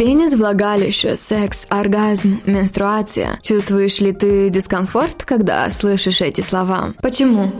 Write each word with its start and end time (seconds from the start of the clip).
Пенис, 0.00 0.32
влагалище, 0.32 1.14
секс, 1.14 1.66
оргазм, 1.68 2.40
менструация. 2.46 3.38
Чувствуешь 3.42 4.00
ли 4.00 4.12
ты 4.12 4.48
дискомфорт, 4.48 5.24
когда 5.24 5.68
слышишь 5.68 6.22
эти 6.22 6.40
слова? 6.40 6.94
Почему? 7.02 7.52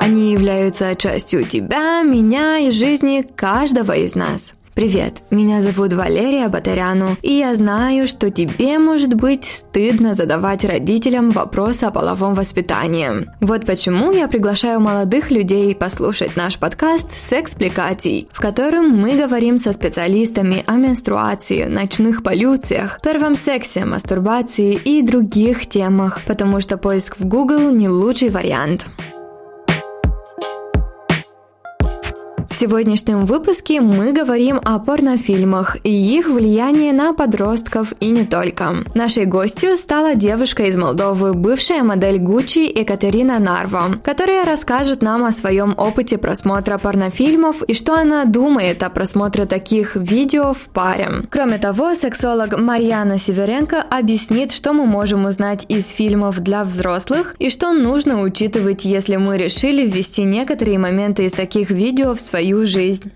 Они 0.00 0.32
являются 0.32 0.96
частью 0.96 1.44
тебя, 1.44 2.00
меня 2.00 2.56
и 2.60 2.70
жизни 2.70 3.26
каждого 3.36 3.94
из 3.94 4.14
нас. 4.14 4.54
Привет, 4.74 5.22
меня 5.30 5.62
зовут 5.62 5.92
Валерия 5.92 6.48
Батаряну, 6.48 7.16
и 7.22 7.34
я 7.34 7.54
знаю, 7.54 8.08
что 8.08 8.28
тебе 8.28 8.80
может 8.80 9.14
быть 9.14 9.44
стыдно 9.44 10.14
задавать 10.14 10.64
родителям 10.64 11.30
вопросы 11.30 11.84
о 11.84 11.92
половом 11.92 12.34
воспитании. 12.34 13.08
Вот 13.40 13.66
почему 13.66 14.10
я 14.10 14.26
приглашаю 14.26 14.80
молодых 14.80 15.30
людей 15.30 15.76
послушать 15.76 16.34
наш 16.34 16.58
подкаст 16.58 17.16
с 17.16 17.32
экспликацией, 17.34 18.28
в 18.32 18.40
котором 18.40 18.88
мы 18.88 19.16
говорим 19.16 19.58
со 19.58 19.72
специалистами 19.72 20.64
о 20.66 20.72
менструации, 20.72 21.66
ночных 21.66 22.24
полюциях, 22.24 23.00
первом 23.00 23.36
сексе, 23.36 23.84
мастурбации 23.84 24.74
и 24.74 25.02
других 25.02 25.68
темах, 25.68 26.20
потому 26.26 26.60
что 26.60 26.78
поиск 26.78 27.20
в 27.20 27.24
Google 27.24 27.70
не 27.70 27.88
лучший 27.88 28.30
вариант. 28.30 28.86
В 32.54 32.56
сегодняшнем 32.56 33.24
выпуске 33.24 33.80
мы 33.80 34.12
говорим 34.12 34.60
о 34.64 34.78
порнофильмах 34.78 35.76
и 35.82 35.90
их 35.90 36.28
влиянии 36.28 36.92
на 36.92 37.12
подростков 37.12 37.92
и 37.98 38.10
не 38.10 38.24
только. 38.24 38.76
Нашей 38.94 39.24
гостью 39.24 39.76
стала 39.76 40.14
девушка 40.14 40.66
из 40.66 40.76
Молдовы, 40.76 41.34
бывшая 41.34 41.82
модель 41.82 42.20
Гуччи 42.20 42.60
Екатерина 42.60 43.40
Нарво, 43.40 43.96
которая 44.04 44.44
расскажет 44.44 45.02
нам 45.02 45.24
о 45.24 45.32
своем 45.32 45.74
опыте 45.76 46.16
просмотра 46.16 46.78
порнофильмов 46.78 47.60
и 47.64 47.74
что 47.74 47.94
она 47.94 48.24
думает 48.24 48.84
о 48.84 48.88
просмотре 48.88 49.46
таких 49.46 49.96
видео 49.96 50.54
в 50.54 50.68
паре. 50.72 51.10
Кроме 51.30 51.58
того, 51.58 51.96
сексолог 51.96 52.56
Марьяна 52.56 53.18
Северенко 53.18 53.82
объяснит, 53.82 54.52
что 54.52 54.72
мы 54.72 54.86
можем 54.86 55.24
узнать 55.24 55.66
из 55.68 55.88
фильмов 55.88 56.38
для 56.38 56.62
взрослых 56.62 57.34
и 57.40 57.50
что 57.50 57.72
нужно 57.72 58.22
учитывать, 58.22 58.84
если 58.84 59.16
мы 59.16 59.38
решили 59.38 59.84
ввести 59.84 60.22
некоторые 60.22 60.78
моменты 60.78 61.24
из 61.24 61.32
таких 61.32 61.70
видео 61.70 62.14
в 62.14 62.20
свои 62.20 62.43
свою 62.44 62.66
жизнь. 62.66 63.10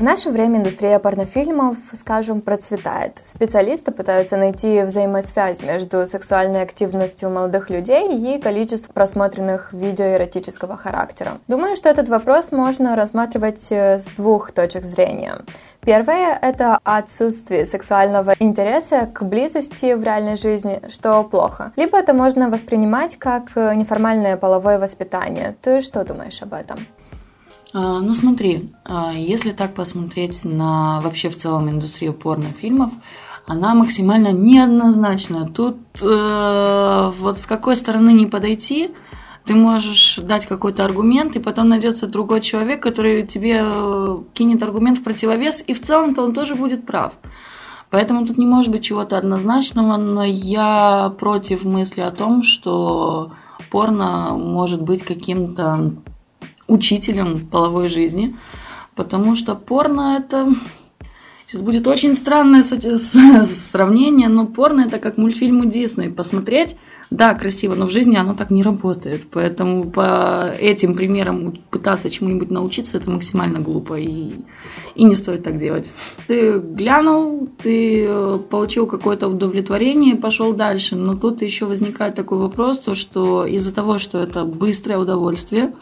В 0.00 0.02
наше 0.02 0.30
время 0.30 0.60
индустрия 0.60 0.98
порнофильмов, 0.98 1.76
скажем, 1.92 2.40
процветает. 2.40 3.20
Специалисты 3.26 3.90
пытаются 3.90 4.38
найти 4.38 4.80
взаимосвязь 4.80 5.62
между 5.62 6.06
сексуальной 6.06 6.62
активностью 6.62 7.28
молодых 7.28 7.68
людей 7.68 8.08
и 8.16 8.40
количеством 8.40 8.94
просмотренных 8.94 9.74
видео 9.74 10.06
эротического 10.06 10.78
характера. 10.78 11.32
Думаю, 11.48 11.76
что 11.76 11.90
этот 11.90 12.08
вопрос 12.08 12.50
можно 12.50 12.96
рассматривать 12.96 13.66
э, 13.68 13.98
с 13.98 14.08
двух 14.12 14.52
точек 14.52 14.84
зрения. 14.84 15.42
Первое– 15.82 16.38
это 16.42 16.78
отсутствие 16.82 17.66
сексуального 17.66 18.34
интереса 18.38 19.06
к 19.12 19.22
близости 19.22 19.92
в 19.92 20.02
реальной 20.02 20.38
жизни, 20.38 20.80
что 20.88 21.22
плохо. 21.24 21.72
Либо 21.76 21.98
это 21.98 22.14
можно 22.14 22.48
воспринимать 22.48 23.18
как 23.18 23.50
э, 23.54 23.74
неформальное 23.74 24.38
половое 24.38 24.78
воспитание. 24.78 25.54
Ты 25.60 25.82
что 25.82 26.04
думаешь 26.04 26.40
об 26.40 26.54
этом? 26.54 26.78
А, 27.72 28.00
ну 28.00 28.14
смотри, 28.14 28.72
а, 28.84 29.12
если 29.12 29.52
так 29.52 29.74
посмотреть 29.74 30.44
на 30.44 31.00
вообще 31.00 31.28
в 31.28 31.36
целом 31.36 31.70
индустрию 31.70 32.12
порнофильмов, 32.12 32.90
она 33.46 33.74
максимально 33.74 34.32
неоднозначная. 34.32 35.46
Тут 35.46 35.76
э, 36.02 37.12
вот 37.18 37.38
с 37.38 37.46
какой 37.46 37.74
стороны 37.74 38.12
не 38.12 38.26
подойти, 38.26 38.90
ты 39.44 39.54
можешь 39.54 40.20
дать 40.22 40.46
какой-то 40.46 40.84
аргумент, 40.84 41.34
и 41.34 41.40
потом 41.40 41.68
найдется 41.68 42.06
другой 42.06 42.42
человек, 42.42 42.82
который 42.82 43.26
тебе 43.26 43.62
э, 43.64 44.18
кинет 44.34 44.62
аргумент 44.62 44.98
в 44.98 45.02
противовес, 45.02 45.64
и 45.66 45.72
в 45.72 45.82
целом-то 45.82 46.22
он 46.22 46.34
тоже 46.34 46.54
будет 46.54 46.86
прав. 46.86 47.12
Поэтому 47.90 48.24
тут 48.24 48.38
не 48.38 48.46
может 48.46 48.70
быть 48.70 48.84
чего-то 48.84 49.18
однозначного, 49.18 49.96
но 49.96 50.22
я 50.22 51.12
против 51.18 51.64
мысли 51.64 52.02
о 52.02 52.12
том, 52.12 52.44
что 52.44 53.32
порно 53.70 54.36
может 54.36 54.80
быть 54.80 55.02
каким-то 55.02 55.92
учителем 56.70 57.46
половой 57.46 57.88
жизни, 57.88 58.36
потому 58.94 59.34
что 59.34 59.54
порно 59.54 60.18
это... 60.18 60.48
Сейчас 61.46 61.62
будет 61.62 61.88
очень 61.88 62.14
странное 62.14 62.62
сравнение, 62.62 64.28
но 64.28 64.46
порно 64.46 64.82
это 64.82 65.00
как 65.00 65.18
мультфильмы 65.18 65.66
Дисней. 65.66 66.08
Посмотреть, 66.08 66.76
да, 67.10 67.34
красиво, 67.34 67.74
но 67.74 67.86
в 67.86 67.90
жизни 67.90 68.14
оно 68.14 68.34
так 68.34 68.50
не 68.50 68.62
работает. 68.62 69.26
Поэтому 69.32 69.90
по 69.90 70.54
этим 70.60 70.94
примерам 70.94 71.58
пытаться 71.70 72.08
чему-нибудь 72.08 72.52
научиться, 72.52 72.98
это 72.98 73.10
максимально 73.10 73.58
глупо 73.58 73.94
и, 73.98 74.34
и 74.94 75.02
не 75.02 75.16
стоит 75.16 75.42
так 75.42 75.58
делать. 75.58 75.92
Ты 76.28 76.60
глянул, 76.60 77.48
ты 77.60 78.06
э, 78.08 78.38
получил 78.48 78.86
какое-то 78.86 79.26
удовлетворение 79.26 80.14
и 80.14 80.18
пошел 80.18 80.52
дальше. 80.52 80.94
Но 80.94 81.16
тут 81.16 81.42
еще 81.42 81.66
возникает 81.66 82.14
такой 82.14 82.38
вопрос, 82.38 82.78
то, 82.78 82.94
что 82.94 83.44
из-за 83.44 83.74
того, 83.74 83.98
что 83.98 84.18
это 84.18 84.44
быстрое 84.44 84.98
удовольствие, 84.98 85.72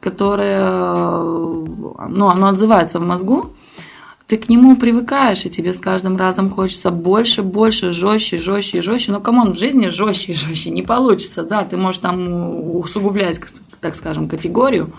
которое, 0.00 0.70
ну, 0.70 2.28
оно 2.28 2.48
отзывается 2.48 2.98
в 2.98 3.02
мозгу, 3.02 3.52
ты 4.28 4.36
к 4.36 4.50
нему 4.50 4.76
привыкаешь, 4.76 5.46
и 5.46 5.50
тебе 5.50 5.72
с 5.72 5.78
каждым 5.78 6.18
разом 6.18 6.50
хочется 6.50 6.90
больше, 6.90 7.42
больше, 7.42 7.90
жестче, 7.90 8.36
жестче 8.36 8.82
жестче. 8.82 9.12
Но 9.12 9.20
come 9.20 9.39
on, 9.39 9.54
в 9.54 9.58
жизни 9.58 9.88
жестче 9.88 10.34
жестче 10.34 10.70
не 10.70 10.82
получится, 10.82 11.44
да, 11.44 11.64
ты 11.64 11.78
можешь 11.78 12.00
там 12.00 12.76
усугублять, 12.76 13.40
так 13.80 13.96
скажем, 13.96 14.28
категорию, 14.28 14.92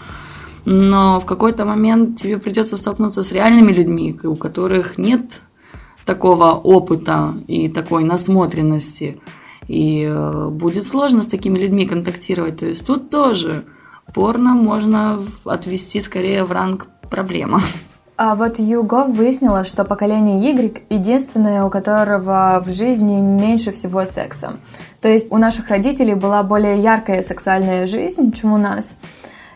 но 0.65 1.19
в 1.19 1.25
какой-то 1.25 1.63
момент 1.63 2.17
тебе 2.17 2.39
придется 2.39 2.75
столкнуться 2.75 3.21
с 3.21 3.31
реальными 3.31 3.71
людьми, 3.71 4.19
у 4.23 4.35
которых 4.35 4.97
нет 4.97 5.41
такого 6.05 6.53
опыта 6.53 7.35
и 7.47 7.69
такой 7.69 8.03
насмотренности. 8.03 9.19
И 9.67 10.03
э, 10.09 10.49
будет 10.49 10.87
сложно 10.87 11.21
с 11.21 11.27
такими 11.27 11.59
людьми 11.59 11.85
контактировать. 11.85 12.57
То 12.57 12.65
есть 12.65 12.87
тут 12.87 13.11
тоже 13.11 13.63
порно 14.13 14.53
можно 14.53 15.23
отвести 15.45 15.99
скорее 16.01 16.43
в 16.43 16.51
ранг 16.51 16.87
проблема. 17.09 17.61
А 18.21 18.35
вот 18.35 18.59
Юго 18.59 19.05
выяснила, 19.05 19.63
что 19.63 19.85
поколение 19.85 20.39
Y 20.41 20.83
единственное, 20.89 21.63
у 21.63 21.69
которого 21.69 22.61
в 22.65 22.69
жизни 22.69 23.21
меньше 23.21 23.71
всего 23.71 24.05
секса. 24.05 24.57
То 24.99 25.07
есть 25.07 25.31
у 25.31 25.37
наших 25.37 25.69
родителей 25.69 26.15
была 26.15 26.43
более 26.43 26.79
яркая 26.79 27.21
сексуальная 27.21 27.87
жизнь, 27.87 28.33
чем 28.33 28.51
у 28.51 28.57
нас. 28.57 28.97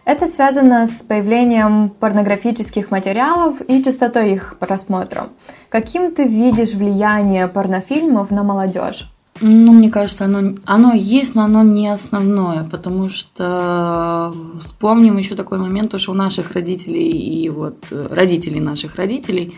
Это 0.06 0.28
связано 0.28 0.88
с 0.88 1.02
появлением 1.02 1.90
порнографических 1.90 2.92
материалов 2.92 3.62
и 3.68 3.84
частотой 3.84 4.34
их 4.34 4.58
просмотра. 4.59 5.28
Каким 5.69 6.13
ты 6.13 6.25
видишь 6.25 6.74
влияние 6.74 7.47
порнофильмов 7.47 8.31
на 8.31 8.44
молодежь? 8.44 9.12
Ну, 9.46 9.74
мне 9.74 9.90
кажется, 9.90 10.24
оно, 10.24 10.56
оно 10.64 10.94
есть, 10.94 11.36
но 11.36 11.44
оно 11.44 11.64
не 11.64 11.90
основное, 11.90 12.64
потому 12.64 13.09
что 13.09 14.34
вспомним 14.62 15.18
еще 15.18 15.36
такой 15.36 15.58
момент, 15.58 15.92
то, 15.92 15.98
что 15.98 16.12
у 16.12 16.16
наших 16.16 16.54
родителей 16.54 17.12
и 17.12 17.50
вот 17.50 17.88
э, 17.92 18.08
родителей 18.09 18.62
наших 18.62 18.96
родителей 18.96 19.58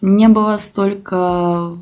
не 0.00 0.28
было 0.28 0.56
столько 0.56 1.76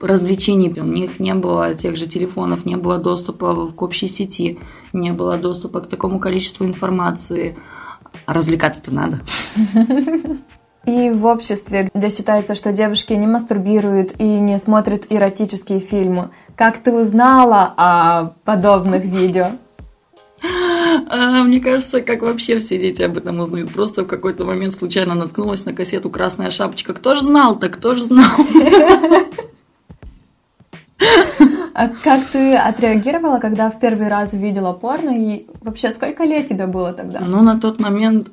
развлечений, 0.00 0.72
у 0.80 0.84
них 0.84 1.20
не 1.20 1.34
было 1.34 1.74
тех 1.74 1.94
же 1.96 2.06
телефонов, 2.06 2.64
не 2.64 2.76
было 2.76 2.96
доступа 2.96 3.66
к 3.66 3.82
общей 3.82 4.08
сети, 4.08 4.58
не 4.94 5.12
было 5.12 5.36
доступа 5.36 5.82
к 5.82 5.90
такому 5.90 6.18
количеству 6.18 6.64
информации. 6.64 7.54
А 8.24 8.32
развлекаться-то 8.32 8.94
надо. 8.94 9.20
И 10.86 11.10
в 11.10 11.24
обществе, 11.26 11.88
где 11.94 12.10
считается, 12.10 12.54
что 12.54 12.72
девушки 12.72 13.14
не 13.14 13.26
мастурбируют 13.26 14.14
и 14.18 14.24
не 14.24 14.58
смотрят 14.58 15.06
эротические 15.08 15.80
фильмы. 15.80 16.30
Как 16.56 16.78
ты 16.78 16.92
узнала 16.92 17.72
о 17.76 18.32
подобных 18.44 19.04
видео? 19.04 19.52
А, 21.08 21.42
мне 21.42 21.60
кажется, 21.60 22.02
как 22.02 22.22
вообще 22.22 22.58
все 22.58 22.78
дети 22.78 23.02
об 23.02 23.16
этом 23.16 23.40
узнают. 23.40 23.72
Просто 23.72 24.02
в 24.02 24.06
какой-то 24.06 24.44
момент 24.44 24.74
случайно 24.74 25.14
наткнулась 25.14 25.64
на 25.64 25.72
кассету 25.72 26.10
«Красная 26.10 26.50
шапочка». 26.50 26.92
Кто 26.92 27.14
ж 27.14 27.20
знал 27.20 27.58
так 27.58 27.74
кто 27.74 27.94
ж 27.94 28.02
знал? 28.02 28.24
А 31.76 31.88
как 31.88 32.24
ты 32.26 32.54
отреагировала, 32.54 33.40
когда 33.40 33.68
в 33.68 33.80
первый 33.80 34.06
раз 34.06 34.32
увидела 34.32 34.72
порно? 34.72 35.10
И 35.10 35.46
вообще, 35.60 35.90
сколько 35.90 36.22
лет 36.22 36.46
тебе 36.46 36.68
было 36.68 36.92
тогда? 36.92 37.18
Ну, 37.20 37.42
на 37.42 37.58
тот 37.58 37.80
момент 37.80 38.28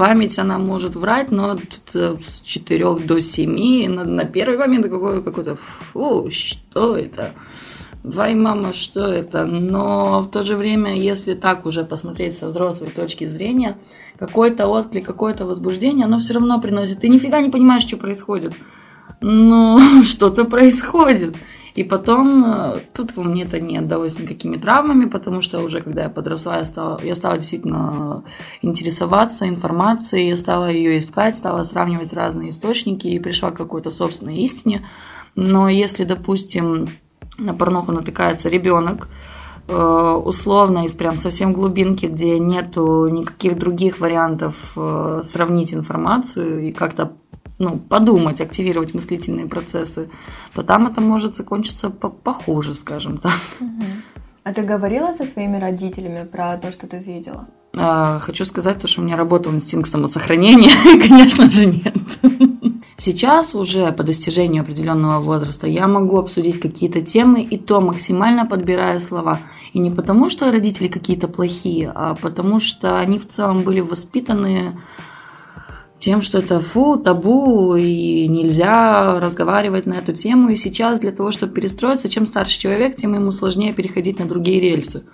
память, 0.00 0.38
она 0.38 0.58
может 0.58 0.96
врать, 0.96 1.30
но 1.30 1.58
с 1.92 2.40
4 2.40 2.94
до 3.00 3.20
7 3.20 3.86
на, 3.86 4.04
на 4.04 4.24
первый 4.24 4.56
момент 4.56 4.88
какой, 4.88 5.22
какой-то, 5.22 5.56
фу, 5.56 6.30
что 6.30 6.96
это? 6.96 7.32
Вай, 8.02 8.34
мама, 8.34 8.72
что 8.72 9.00
это? 9.00 9.44
Но 9.44 10.22
в 10.22 10.30
то 10.30 10.42
же 10.42 10.56
время, 10.56 10.96
если 10.96 11.34
так 11.34 11.66
уже 11.66 11.84
посмотреть 11.84 12.34
со 12.34 12.46
взрослой 12.46 12.88
точки 12.88 13.26
зрения, 13.26 13.76
какой-то 14.18 14.68
отклик, 14.68 15.04
какое-то 15.04 15.44
возбуждение, 15.44 16.06
оно 16.06 16.18
все 16.18 16.32
равно 16.32 16.58
приносит. 16.62 17.00
Ты 17.00 17.08
нифига 17.10 17.42
не 17.42 17.50
понимаешь, 17.50 17.82
что 17.82 17.98
происходит. 17.98 18.54
но 19.20 19.78
что-то 20.04 20.44
происходит. 20.46 21.36
И 21.80 21.82
потом, 21.82 22.44
э, 22.44 22.80
тут 22.92 23.16
мне 23.16 23.44
это 23.44 23.58
не 23.58 23.78
отдалось 23.78 24.18
никакими 24.18 24.58
травмами, 24.58 25.06
потому 25.06 25.40
что 25.40 25.60
уже 25.60 25.80
когда 25.80 26.02
я 26.02 26.10
подросла, 26.10 26.58
я 26.58 26.66
стала, 26.66 27.00
я 27.02 27.14
стала 27.14 27.38
действительно 27.38 28.22
интересоваться 28.60 29.48
информацией, 29.48 30.28
я 30.28 30.36
стала 30.36 30.70
ее 30.70 30.98
искать, 30.98 31.38
стала 31.38 31.62
сравнивать 31.62 32.12
разные 32.12 32.50
источники 32.50 33.06
и 33.06 33.18
пришла 33.18 33.50
к 33.50 33.56
какой-то 33.56 33.90
собственной 33.90 34.36
истине. 34.42 34.82
Но 35.36 35.70
если, 35.70 36.04
допустим, 36.04 36.88
на 37.38 37.54
порнуху 37.54 37.92
натыкается 37.92 38.50
ребенок, 38.50 39.08
э, 39.66 40.22
условно 40.22 40.84
из 40.84 40.92
прям 40.92 41.16
совсем 41.16 41.54
глубинки, 41.54 42.04
где 42.04 42.38
нету 42.38 43.08
никаких 43.08 43.56
других 43.56 44.00
вариантов 44.00 44.72
э, 44.76 45.22
сравнить 45.24 45.72
информацию 45.72 46.68
и 46.68 46.72
как-то 46.72 47.12
ну, 47.60 47.78
подумать, 47.78 48.40
активировать 48.40 48.94
мыслительные 48.94 49.46
процессы, 49.46 50.08
то 50.54 50.62
там 50.62 50.86
это 50.86 51.00
может 51.02 51.34
закончиться 51.34 51.90
похуже, 51.90 52.74
скажем 52.74 53.18
так. 53.18 53.38
А 54.42 54.54
ты 54.54 54.62
говорила 54.62 55.12
со 55.12 55.26
своими 55.26 55.58
родителями 55.58 56.24
про 56.24 56.56
то, 56.56 56.72
что 56.72 56.86
ты 56.86 56.98
видела? 56.98 57.46
А, 57.76 58.18
хочу 58.18 58.46
сказать, 58.46 58.80
то, 58.80 58.88
что 58.88 59.02
у 59.02 59.04
меня 59.04 59.16
работал 59.16 59.52
инстинкт 59.52 59.90
самосохранения, 59.90 60.70
конечно 61.08 61.50
же, 61.50 61.66
нет. 61.66 61.94
Сейчас 62.96 63.54
уже 63.54 63.92
по 63.92 64.02
достижению 64.02 64.62
определенного 64.62 65.20
возраста 65.20 65.66
я 65.66 65.86
могу 65.86 66.18
обсудить 66.18 66.60
какие-то 66.60 67.02
темы 67.02 67.42
и 67.42 67.58
то 67.58 67.82
максимально 67.82 68.46
подбирая 68.46 69.00
слова. 69.00 69.38
И 69.74 69.78
не 69.78 69.90
потому, 69.90 70.30
что 70.30 70.50
родители 70.50 70.88
какие-то 70.88 71.28
плохие, 71.28 71.92
а 71.94 72.14
потому 72.14 72.58
что 72.58 72.98
они 72.98 73.18
в 73.18 73.28
целом 73.28 73.62
были 73.62 73.80
воспитаны 73.80 74.78
тем, 76.00 76.22
что 76.22 76.38
это 76.38 76.60
фу, 76.60 76.96
табу, 76.96 77.76
и 77.76 78.26
нельзя 78.26 79.20
разговаривать 79.20 79.86
на 79.86 79.94
эту 79.94 80.12
тему. 80.12 80.48
И 80.48 80.56
сейчас 80.56 81.00
для 81.00 81.12
того, 81.12 81.30
чтобы 81.30 81.52
перестроиться, 81.52 82.08
чем 82.08 82.26
старше 82.26 82.58
человек, 82.58 82.96
тем 82.96 83.14
ему 83.14 83.30
сложнее 83.32 83.72
переходить 83.72 84.18
на 84.18 84.26
другие 84.26 84.60
рельсы. 84.60 85.04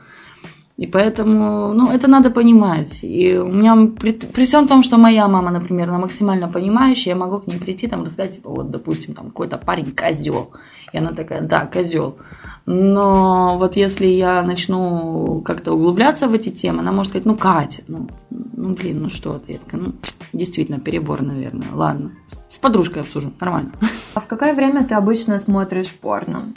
И 0.76 0.86
поэтому, 0.86 1.72
ну, 1.72 1.90
это 1.90 2.06
надо 2.06 2.30
понимать. 2.30 3.00
И 3.02 3.36
у 3.36 3.48
меня, 3.48 3.76
при, 3.98 4.12
при 4.12 4.44
всем 4.44 4.68
том, 4.68 4.82
что 4.82 4.98
моя 4.98 5.26
мама, 5.26 5.50
например, 5.50 5.88
она 5.88 5.98
максимально 5.98 6.48
понимающая, 6.48 7.14
я 7.14 7.18
могу 7.18 7.38
к 7.38 7.46
ней 7.46 7.58
прийти, 7.58 7.88
там, 7.88 8.04
рассказать, 8.04 8.36
типа, 8.36 8.50
вот, 8.50 8.70
допустим, 8.70 9.14
там, 9.14 9.26
какой-то 9.26 9.56
парень 9.56 9.92
козел. 9.92 10.52
И 10.92 10.98
она 10.98 11.12
такая, 11.12 11.40
да, 11.40 11.66
козел. 11.66 12.18
Но 12.66 13.56
вот 13.58 13.76
если 13.76 14.06
я 14.06 14.42
начну 14.42 15.40
как-то 15.44 15.72
углубляться 15.72 16.26
в 16.26 16.34
эти 16.34 16.48
темы, 16.48 16.80
она 16.80 16.90
может 16.90 17.10
сказать, 17.10 17.24
ну, 17.24 17.36
Катя, 17.36 17.82
ну, 17.86 18.08
ну 18.30 18.74
блин, 18.74 19.02
ну 19.02 19.08
что 19.08 19.38
ты? 19.38 19.52
Я 19.52 19.58
такая, 19.58 19.80
ну, 19.80 19.92
действительно, 20.32 20.80
перебор, 20.80 21.22
наверное. 21.22 21.68
Ладно, 21.72 22.10
с 22.48 22.58
подружкой 22.58 23.02
обсужу, 23.02 23.32
нормально. 23.40 23.70
А 24.14 24.20
в 24.20 24.26
какое 24.26 24.52
время 24.52 24.84
ты 24.84 24.96
обычно 24.96 25.38
смотришь 25.38 25.92
порно? 25.92 26.52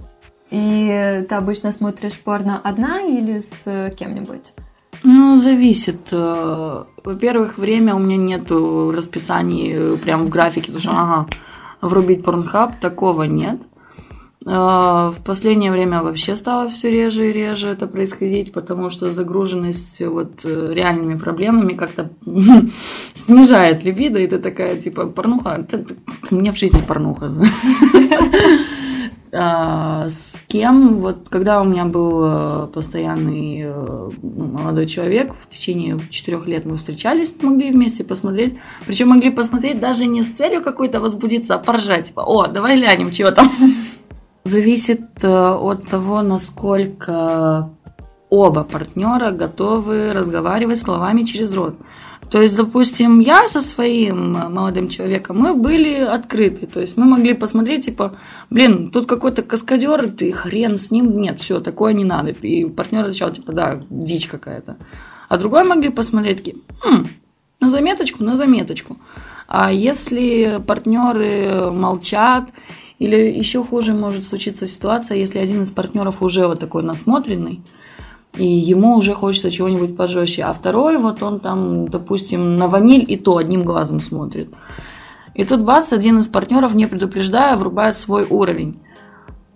И 0.49 1.25
ты 1.29 1.35
обычно 1.35 1.71
смотришь 1.71 2.17
порно 2.17 2.59
одна 2.63 3.01
или 3.01 3.39
с 3.39 3.93
кем-нибудь? 3.95 4.53
Ну, 5.03 5.37
зависит. 5.37 6.09
Э, 6.11 6.85
во-первых, 7.03 7.59
время 7.59 7.93
у 7.95 7.99
меня 7.99 8.17
нету 8.17 8.91
расписаний 8.91 9.95
прям 9.97 10.25
в 10.25 10.29
графике, 10.29 10.71
потому 10.71 10.79
что, 10.79 10.91
ага, 10.91 11.27
врубить 11.81 12.23
порнхаб, 12.23 12.79
такого 12.79 13.23
нет. 13.23 13.59
А, 14.45 15.11
в 15.11 15.21
последнее 15.23 15.71
время 15.71 16.01
вообще 16.01 16.35
стало 16.35 16.69
все 16.69 16.89
реже 16.89 17.29
и 17.29 17.33
реже 17.33 17.67
это 17.67 17.87
происходить, 17.87 18.53
потому 18.53 18.89
что 18.89 19.11
загруженность 19.11 20.01
вот 20.01 20.45
э, 20.45 20.73
реальными 20.73 21.15
проблемами 21.15 21.73
как-то 21.73 22.09
снижает 23.15 23.83
либидо, 23.83 24.19
и 24.19 24.27
ты 24.27 24.39
такая, 24.39 24.77
типа, 24.77 25.07
порнуха, 25.07 25.67
у 26.31 26.35
меня 26.35 26.51
в 26.53 26.57
жизни 26.57 26.81
порнуха. 26.87 27.31
А, 29.31 30.09
с 30.09 30.41
кем, 30.47 30.95
вот 30.95 31.29
когда 31.29 31.61
у 31.61 31.63
меня 31.63 31.85
был 31.85 32.23
э, 32.25 32.67
постоянный 32.73 33.61
э, 33.61 34.09
ну, 34.23 34.45
молодой 34.45 34.87
человек, 34.87 35.35
в 35.39 35.47
течение 35.47 35.99
четырех 36.09 36.47
лет 36.47 36.65
мы 36.65 36.77
встречались, 36.77 37.31
могли 37.41 37.71
вместе 37.71 38.03
посмотреть, 38.03 38.57
причем 38.87 39.09
могли 39.09 39.29
посмотреть 39.29 39.79
даже 39.79 40.07
не 40.07 40.23
с 40.23 40.31
целью 40.31 40.63
какой-то 40.63 40.99
возбудиться, 40.99 41.53
а 41.53 41.59
поржать, 41.59 42.07
типа, 42.07 42.21
о, 42.21 42.47
давай 42.47 42.77
глянем, 42.77 43.11
чего 43.11 43.29
там. 43.29 43.51
Зависит 44.49 45.23
э, 45.23 45.27
от 45.27 45.87
того, 45.89 46.23
насколько 46.23 47.69
оба 48.29 48.63
партнера 48.63 49.29
готовы 49.29 50.11
разговаривать 50.11 50.79
словами 50.79 51.23
через 51.23 51.53
рот. 51.53 51.75
То 52.31 52.41
есть, 52.41 52.55
допустим, 52.55 53.19
я 53.19 53.47
со 53.47 53.61
своим 53.61 54.31
молодым 54.31 54.89
человеком, 54.89 55.37
мы 55.37 55.53
были 55.53 55.99
открыты. 55.99 56.65
То 56.65 56.79
есть 56.79 56.97
мы 56.97 57.05
могли 57.05 57.35
посмотреть, 57.35 57.85
типа, 57.85 58.17
блин, 58.49 58.89
тут 58.89 59.05
какой-то 59.05 59.43
каскадер, 59.43 60.09
ты 60.09 60.31
хрен 60.31 60.79
с 60.79 60.89
ним, 60.89 61.21
нет, 61.21 61.39
все, 61.39 61.59
такое 61.59 61.93
не 61.93 62.03
надо. 62.03 62.31
И 62.31 62.65
партнер 62.65 63.05
отвечал, 63.05 63.31
типа, 63.31 63.51
да, 63.51 63.81
дичь 63.91 64.27
какая-то. 64.27 64.77
А 65.27 65.37
другой 65.37 65.63
могли 65.63 65.89
посмотреть, 65.89 66.37
такие, 66.37 66.57
хм, 66.81 67.05
на 67.59 67.69
заметочку, 67.69 68.23
на 68.23 68.35
заметочку. 68.35 68.97
А 69.47 69.71
если 69.71 70.59
партнеры 70.65 71.69
молчат 71.71 72.49
или 72.99 73.15
еще 73.15 73.63
хуже 73.63 73.93
может 73.93 74.25
случиться 74.25 74.67
ситуация, 74.67 75.17
если 75.17 75.39
один 75.39 75.61
из 75.63 75.71
партнеров 75.71 76.21
уже 76.21 76.47
вот 76.47 76.59
такой 76.59 76.83
насмотренный, 76.83 77.61
и 78.37 78.45
ему 78.45 78.97
уже 78.97 79.13
хочется 79.13 79.49
чего-нибудь 79.49 79.97
пожестче, 79.97 80.43
а 80.43 80.53
второй 80.53 80.97
вот 80.97 81.23
он 81.23 81.39
там, 81.39 81.87
допустим, 81.87 82.57
на 82.57 82.67
ваниль 82.67 83.05
и 83.07 83.17
то 83.17 83.37
одним 83.37 83.63
глазом 83.63 84.01
смотрит. 84.01 84.49
И 85.33 85.45
тут 85.45 85.61
бац, 85.61 85.93
один 85.93 86.19
из 86.19 86.27
партнеров, 86.27 86.75
не 86.75 86.85
предупреждая, 86.85 87.55
врубает 87.55 87.95
свой 87.95 88.27
уровень. 88.29 88.77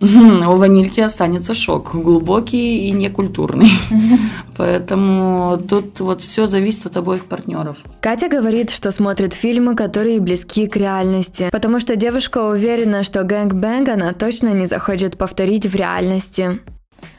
У 0.00 0.56
ванильки 0.56 1.00
останется 1.00 1.54
шок, 1.54 1.94
глубокий 1.94 2.88
и 2.88 2.90
некультурный. 2.92 3.70
Поэтому 4.56 5.58
тут 5.58 6.00
вот 6.00 6.20
все 6.20 6.46
зависит 6.46 6.86
от 6.86 6.96
обоих 6.96 7.24
партнеров. 7.24 7.78
Катя 8.00 8.28
говорит, 8.28 8.70
что 8.70 8.90
смотрит 8.90 9.32
фильмы, 9.32 9.74
которые 9.74 10.20
близки 10.20 10.66
к 10.66 10.76
реальности, 10.76 11.48
потому 11.50 11.80
что 11.80 11.96
девушка 11.96 12.38
уверена, 12.38 13.04
что 13.04 13.22
gang-bang 13.24 13.88
она 13.88 14.12
точно 14.12 14.48
не 14.48 14.66
захочет 14.66 15.16
повторить 15.16 15.66
в 15.66 15.74
реальности. 15.74 16.58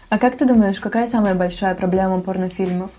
А 0.10 0.18
как 0.18 0.38
ты 0.38 0.46
думаешь, 0.46 0.80
какая 0.80 1.08
самая 1.08 1.34
большая 1.34 1.76
проблема 1.76 2.22
порнофильмов? 2.22 2.92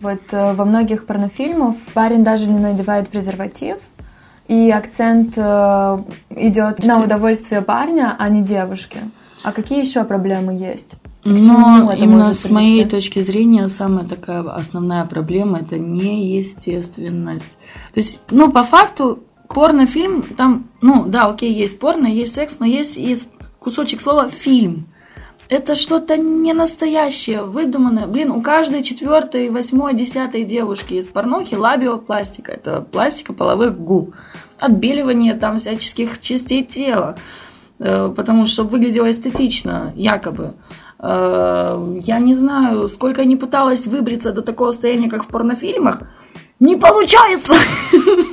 Вот 0.00 0.20
э, 0.32 0.52
во 0.52 0.64
многих 0.64 1.06
порнофильмах 1.06 1.76
парень 1.94 2.22
даже 2.22 2.46
не 2.46 2.58
надевает 2.58 3.08
презерватив, 3.08 3.78
и 4.48 4.70
акцент 4.70 5.34
э, 5.36 5.98
идет 6.30 6.84
на 6.84 7.02
удовольствие 7.02 7.62
парня, 7.62 8.14
а 8.18 8.28
не 8.28 8.42
девушки. 8.42 8.98
А 9.42 9.52
какие 9.52 9.80
еще 9.80 10.04
проблемы 10.04 10.54
есть? 10.54 10.96
Но 11.24 11.92
именно 11.92 12.32
с 12.32 12.50
моей 12.50 12.84
точки 12.84 13.20
зрения 13.20 13.68
самая 13.68 14.04
такая 14.04 14.42
основная 14.42 15.04
проблема 15.06 15.60
это 15.60 15.78
неестественность. 15.78 17.58
То 17.94 18.00
есть, 18.00 18.20
ну, 18.30 18.52
по 18.52 18.62
факту, 18.62 19.20
порнофильм, 19.48 20.22
там, 20.22 20.68
ну, 20.82 21.04
да, 21.06 21.26
окей, 21.26 21.52
есть 21.52 21.78
порно, 21.78 22.06
есть 22.06 22.34
секс, 22.34 22.56
но 22.58 22.66
есть 22.66 22.98
и 22.98 23.16
кусочек 23.58 24.00
слова 24.00 24.28
фильм. 24.28 24.86
Это 25.48 25.74
что-то 25.74 26.16
не 26.16 26.52
настоящее, 26.52 27.42
выдуманное. 27.42 28.06
Блин, 28.06 28.30
у 28.30 28.40
каждой 28.40 28.82
четвертой, 28.82 29.50
восьмой, 29.50 29.94
десятой 29.94 30.44
девушки 30.44 30.94
из 30.94 31.06
порнохи 31.06 31.54
лабиопластика. 31.54 32.52
Это 32.52 32.80
пластика 32.80 33.34
половых 33.34 33.78
губ. 33.78 34.14
Отбеливание 34.58 35.34
там 35.34 35.58
всяческих 35.58 36.20
частей 36.20 36.64
тела. 36.64 37.16
Э, 37.78 38.12
потому 38.14 38.46
что, 38.46 38.64
выглядело 38.64 39.10
эстетично, 39.10 39.92
якобы. 39.96 40.54
Э, 40.98 41.98
я 42.02 42.18
не 42.18 42.34
знаю, 42.34 42.88
сколько 42.88 43.24
не 43.24 43.36
пыталась 43.36 43.86
выбриться 43.86 44.32
до 44.32 44.42
такого 44.42 44.70
состояния, 44.70 45.10
как 45.10 45.24
в 45.24 45.28
порнофильмах. 45.28 46.02
Не 46.60 46.76
получается! 46.76 47.54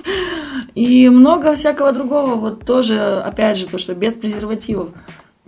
И 0.75 1.09
много 1.09 1.53
всякого 1.55 1.91
другого, 1.91 2.35
вот 2.35 2.65
тоже, 2.65 2.97
опять 2.99 3.57
же, 3.57 3.67
то, 3.67 3.77
что 3.77 3.93
без 3.93 4.13
презервативов. 4.13 4.89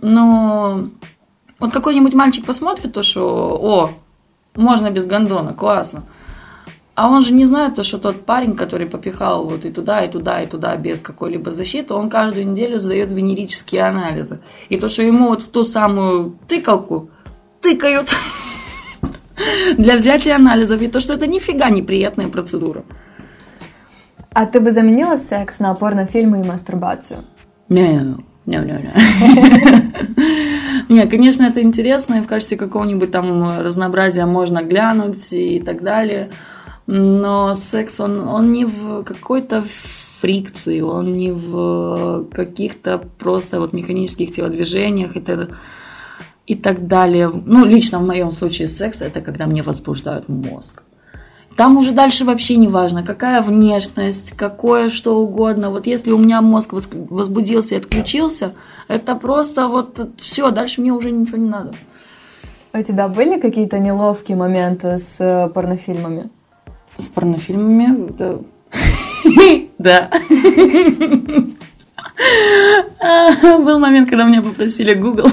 Но 0.00 0.88
вот 1.58 1.72
какой-нибудь 1.72 2.14
мальчик 2.14 2.44
посмотрит 2.44 2.92
то, 2.92 3.02
что, 3.02 3.58
о, 3.58 3.90
можно 4.54 4.90
без 4.90 5.06
гондона, 5.06 5.54
классно. 5.54 6.02
А 6.94 7.10
он 7.10 7.22
же 7.22 7.32
не 7.32 7.44
знает 7.44 7.74
то, 7.74 7.82
что 7.82 7.98
тот 7.98 8.24
парень, 8.24 8.54
который 8.54 8.86
попихал 8.86 9.48
вот 9.48 9.64
и 9.64 9.70
туда, 9.70 10.04
и 10.04 10.10
туда, 10.10 10.42
и 10.42 10.46
туда 10.46 10.76
без 10.76 11.00
какой-либо 11.00 11.50
защиты, 11.50 11.92
он 11.92 12.08
каждую 12.08 12.48
неделю 12.48 12.78
сдает 12.78 13.10
венерические 13.10 13.82
анализы. 13.82 14.38
И 14.68 14.76
то, 14.76 14.88
что 14.88 15.02
ему 15.02 15.28
вот 15.28 15.42
в 15.42 15.48
ту 15.48 15.64
самую 15.64 16.38
тыкалку 16.46 17.10
тыкают 17.60 18.14
для 19.78 19.96
взятия 19.96 20.36
анализов, 20.36 20.80
и 20.82 20.88
то, 20.88 21.00
что 21.00 21.14
это 21.14 21.26
нифига 21.26 21.68
неприятная 21.68 22.28
процедура. 22.28 22.84
А 24.32 24.46
ты 24.46 24.60
бы 24.60 24.70
заменила 24.70 25.16
секс 25.16 25.58
на 25.58 25.74
порнофильмы 25.74 26.42
и 26.42 26.44
мастурбацию? 26.44 27.24
Не, 27.68 28.16
не, 28.46 28.56
не, 28.56 28.58
не. 28.58 29.94
Не, 30.88 31.06
конечно, 31.06 31.44
это 31.44 31.62
интересно, 31.62 32.16
и 32.16 32.20
в 32.20 32.26
качестве 32.26 32.58
какого-нибудь 32.58 33.10
там 33.10 33.58
разнообразия 33.60 34.26
можно 34.26 34.62
глянуть 34.62 35.32
и 35.32 35.58
так 35.58 35.82
далее. 35.82 36.28
Но 36.86 37.54
секс, 37.54 38.00
он, 38.00 38.28
он 38.28 38.52
не 38.52 38.64
в 38.64 39.04
какой-то 39.04 39.64
фрикции, 40.20 40.80
он 40.80 41.16
не 41.16 41.32
в 41.32 42.26
каких-то 42.32 42.98
просто 43.18 43.60
вот 43.60 43.72
механических 43.72 44.32
телодвижениях 44.32 45.16
и 45.16 45.22
и 46.46 46.54
так 46.54 46.86
далее. 46.86 47.30
Ну, 47.32 47.64
лично 47.64 47.98
в 47.98 48.06
моем 48.06 48.30
случае 48.30 48.68
секс 48.68 49.02
это 49.02 49.20
когда 49.20 49.46
мне 49.46 49.62
возбуждают 49.62 50.28
мозг. 50.28 50.82
Там 51.56 51.76
уже 51.76 51.92
дальше 51.92 52.24
вообще 52.24 52.56
не 52.56 52.68
важно, 52.68 53.04
какая 53.04 53.40
внешность, 53.40 54.32
какое 54.32 54.88
что 54.88 55.18
угодно. 55.18 55.70
Вот 55.70 55.86
если 55.86 56.10
у 56.10 56.18
меня 56.18 56.40
мозг 56.40 56.72
возбудился 56.72 57.74
и 57.74 57.78
отключился, 57.78 58.54
это 58.88 59.14
просто 59.14 59.68
вот 59.68 60.10
все, 60.20 60.50
дальше 60.50 60.80
мне 60.80 60.92
уже 60.92 61.12
ничего 61.12 61.38
не 61.38 61.48
надо. 61.48 61.72
У 62.72 62.82
тебя 62.82 63.06
были 63.06 63.38
какие-то 63.38 63.78
неловкие 63.78 64.36
моменты 64.36 64.98
с 64.98 65.16
э, 65.20 65.48
порнофильмами? 65.48 66.28
С 66.98 67.08
порнофильмами? 67.08 68.12
Да. 68.18 68.38
Да. 69.78 70.10
Был 73.58 73.78
момент, 73.78 74.10
когда 74.10 74.24
меня 74.24 74.42
попросили 74.42 74.92
Google. 74.94 75.28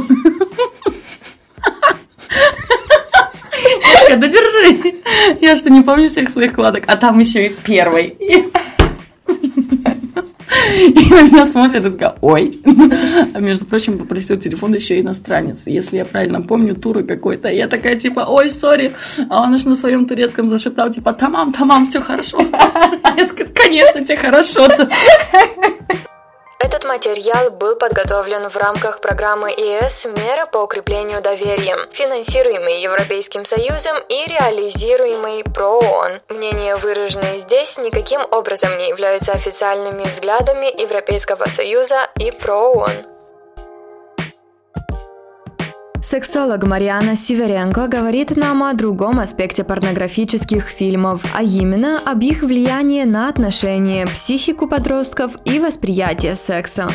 Да 4.09 4.27
держи. 4.27 4.95
Я 5.41 5.55
что, 5.57 5.69
не 5.69 5.81
помню 5.81 6.09
всех 6.09 6.29
своих 6.29 6.51
вкладок, 6.51 6.83
а 6.87 6.97
там 6.97 7.19
еще 7.19 7.47
и 7.47 7.55
первый. 7.63 8.17
И 10.71 11.09
на 11.09 11.21
меня 11.23 11.45
смотрят 11.45 11.85
и 11.85 11.89
такая, 11.91 12.15
ой. 12.21 12.59
А 13.33 13.39
между 13.39 13.65
прочим, 13.65 13.97
попросил 13.97 14.37
телефон 14.37 14.73
еще 14.73 14.99
иностранец. 14.99 15.63
Если 15.65 15.97
я 15.97 16.05
правильно 16.05 16.41
помню, 16.41 16.75
туры 16.75 17.03
какой-то. 17.03 17.49
Я 17.49 17.67
такая, 17.67 17.95
типа, 17.95 18.25
ой, 18.27 18.49
сори. 18.49 18.93
А 19.29 19.43
он 19.43 19.53
аж 19.53 19.65
на 19.65 19.75
своем 19.75 20.05
турецком 20.05 20.49
зашептал, 20.49 20.89
типа, 20.89 21.13
тамам, 21.13 21.53
тамам, 21.53 21.85
все 21.85 22.01
хорошо. 22.01 22.39
А 22.53 23.13
я 23.17 23.27
такая, 23.27 23.47
конечно, 23.47 24.03
тебе 24.03 24.17
хорошо-то. 24.17 24.89
Этот 26.63 26.83
материал 26.83 27.49
был 27.49 27.75
подготовлен 27.75 28.47
в 28.47 28.55
рамках 28.55 29.01
программы 29.01 29.49
ЕС 29.49 30.05
«Мера 30.05 30.45
по 30.45 30.59
укреплению 30.59 31.19
доверия», 31.19 31.75
финансируемой 31.91 32.81
Европейским 32.81 33.45
Союзом 33.45 33.97
и 34.09 34.27
реализируемой 34.27 35.43
ПРООН. 35.43 36.19
Мнения, 36.29 36.75
выраженные 36.75 37.39
здесь, 37.39 37.79
никаким 37.79 38.21
образом 38.29 38.77
не 38.77 38.89
являются 38.89 39.31
официальными 39.31 40.03
взглядами 40.03 40.67
Европейского 40.79 41.45
Союза 41.49 42.07
и 42.19 42.29
ПРООН. 42.29 43.10
Сексолог 46.03 46.63
Мариана 46.63 47.15
Северенко 47.15 47.87
говорит 47.87 48.35
нам 48.35 48.63
о 48.63 48.73
другом 48.73 49.19
аспекте 49.19 49.63
порнографических 49.63 50.63
фильмов, 50.65 51.23
а 51.35 51.43
именно 51.43 51.99
об 52.03 52.21
их 52.21 52.41
влиянии 52.41 53.03
на 53.03 53.29
отношения, 53.29 54.07
психику 54.07 54.67
подростков 54.67 55.33
и 55.45 55.59
восприятие 55.59 56.35
секса. 56.35 56.89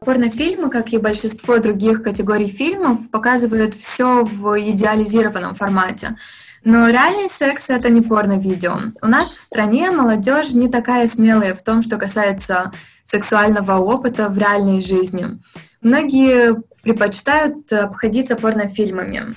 Порнофильмы, 0.00 0.68
как 0.68 0.92
и 0.92 0.98
большинство 0.98 1.58
других 1.58 2.02
категорий 2.02 2.48
фильмов, 2.48 2.98
показывают 3.10 3.74
все 3.74 4.24
в 4.24 4.60
идеализированном 4.60 5.54
формате. 5.54 6.16
Но 6.64 6.88
реальный 6.88 7.28
секс— 7.28 7.64
это 7.68 7.88
не 7.88 8.02
порно-видео. 8.02 8.76
У 9.00 9.06
нас 9.06 9.28
в 9.28 9.40
стране 9.40 9.90
молодежь 9.90 10.50
не 10.50 10.68
такая 10.68 11.08
смелая 11.08 11.54
в 11.54 11.62
том, 11.62 11.82
что 11.82 11.96
касается 11.96 12.70
сексуального 13.04 13.78
опыта 13.78 14.28
в 14.28 14.38
реальной 14.38 14.80
жизни. 14.80 15.40
Многие 15.82 16.62
предпочитают 16.82 17.72
обходиться 17.72 18.36
порнофильмами. 18.36 19.36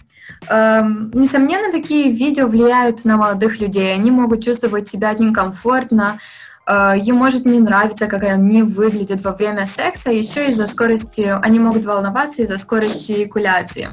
Эм, 0.49 1.11
несомненно, 1.13 1.71
такие 1.71 2.09
видео 2.11 2.47
влияют 2.47 3.05
на 3.05 3.17
молодых 3.17 3.59
людей. 3.59 3.93
Они 3.93 4.11
могут 4.11 4.43
чувствовать 4.43 4.87
себя 4.87 5.13
некомфортно, 5.13 6.19
э, 6.67 6.99
им 6.99 7.15
может 7.15 7.45
не 7.45 7.59
нравиться, 7.59 8.07
как 8.07 8.23
они 8.23 8.63
выглядят 8.63 9.23
во 9.23 9.33
время 9.33 9.65
секса, 9.65 10.11
еще 10.11 10.49
из-за 10.49 10.67
скорости, 10.67 11.33
они 11.41 11.59
могут 11.59 11.85
волноваться 11.85 12.43
из-за 12.43 12.57
скорости 12.57 13.11
эякуляции. 13.11 13.89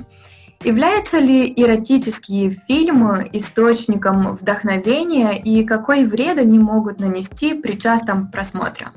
Являются 0.64 1.18
ли 1.18 1.52
эротические 1.56 2.50
фильмы 2.50 3.28
источником 3.32 4.34
вдохновения 4.34 5.42
и 5.42 5.64
какой 5.64 6.04
вред 6.04 6.38
они 6.38 6.58
могут 6.58 7.00
нанести 7.00 7.54
при 7.54 7.76
частом 7.76 8.30
просмотре? 8.30 8.88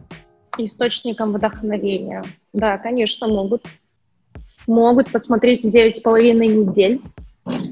Источником 0.58 1.34
вдохновения. 1.34 2.24
Да, 2.54 2.78
конечно, 2.78 3.28
могут. 3.28 3.64
Могут 4.68 5.12
посмотреть 5.12 5.70
девять 5.70 5.98
с 5.98 6.02
половиной 6.02 6.48
недель, 6.48 7.02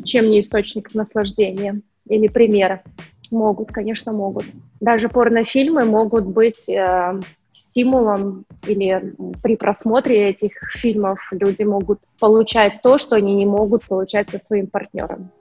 чем 0.03 0.29
не 0.29 0.41
источник 0.41 0.93
наслаждения 0.93 1.81
или 2.07 2.27
примера. 2.27 2.83
Могут, 3.31 3.71
конечно, 3.71 4.11
могут. 4.11 4.45
Даже 4.79 5.09
порнофильмы 5.09 5.85
могут 5.85 6.25
быть 6.25 6.69
э, 6.69 7.19
стимулом 7.53 8.45
или 8.67 9.15
при 9.41 9.55
просмотре 9.55 10.29
этих 10.29 10.53
фильмов 10.71 11.19
люди 11.31 11.63
могут 11.63 11.99
получать 12.19 12.81
то, 12.83 12.97
что 12.97 13.15
они 13.15 13.33
не 13.33 13.45
могут 13.45 13.85
получать 13.85 14.29
со 14.29 14.37
своим 14.37 14.67
партнером 14.67 15.31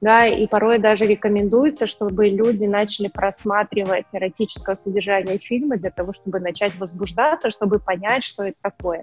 да, 0.00 0.26
и 0.26 0.46
порой 0.46 0.78
даже 0.78 1.06
рекомендуется, 1.06 1.86
чтобы 1.86 2.28
люди 2.28 2.64
начали 2.64 3.08
просматривать 3.08 4.06
эротическое 4.12 4.76
содержание 4.76 5.38
фильма 5.38 5.78
для 5.78 5.90
того, 5.90 6.12
чтобы 6.12 6.38
начать 6.40 6.78
возбуждаться, 6.78 7.50
чтобы 7.50 7.78
понять, 7.78 8.22
что 8.22 8.44
это 8.44 8.58
такое. 8.60 9.02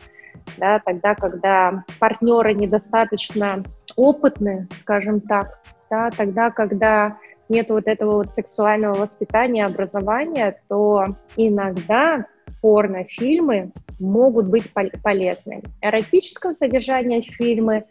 Да, 0.57 0.79
тогда, 0.79 1.15
когда 1.15 1.83
партнеры 1.99 2.53
недостаточно 2.53 3.63
опытны, 3.95 4.67
скажем 4.81 5.21
так, 5.21 5.59
да, 5.89 6.09
тогда, 6.11 6.51
когда 6.51 7.17
нет 7.49 7.69
вот 7.69 7.87
этого 7.87 8.17
вот 8.17 8.33
сексуального 8.33 8.93
воспитания, 8.95 9.65
образования, 9.65 10.61
то 10.69 11.07
иногда 11.35 12.25
порнофильмы 12.61 13.71
могут 13.99 14.47
быть 14.47 14.71
полезны. 15.03 15.63
Эротического 15.81 16.53
содержания 16.53 17.21
фильмы 17.21 17.85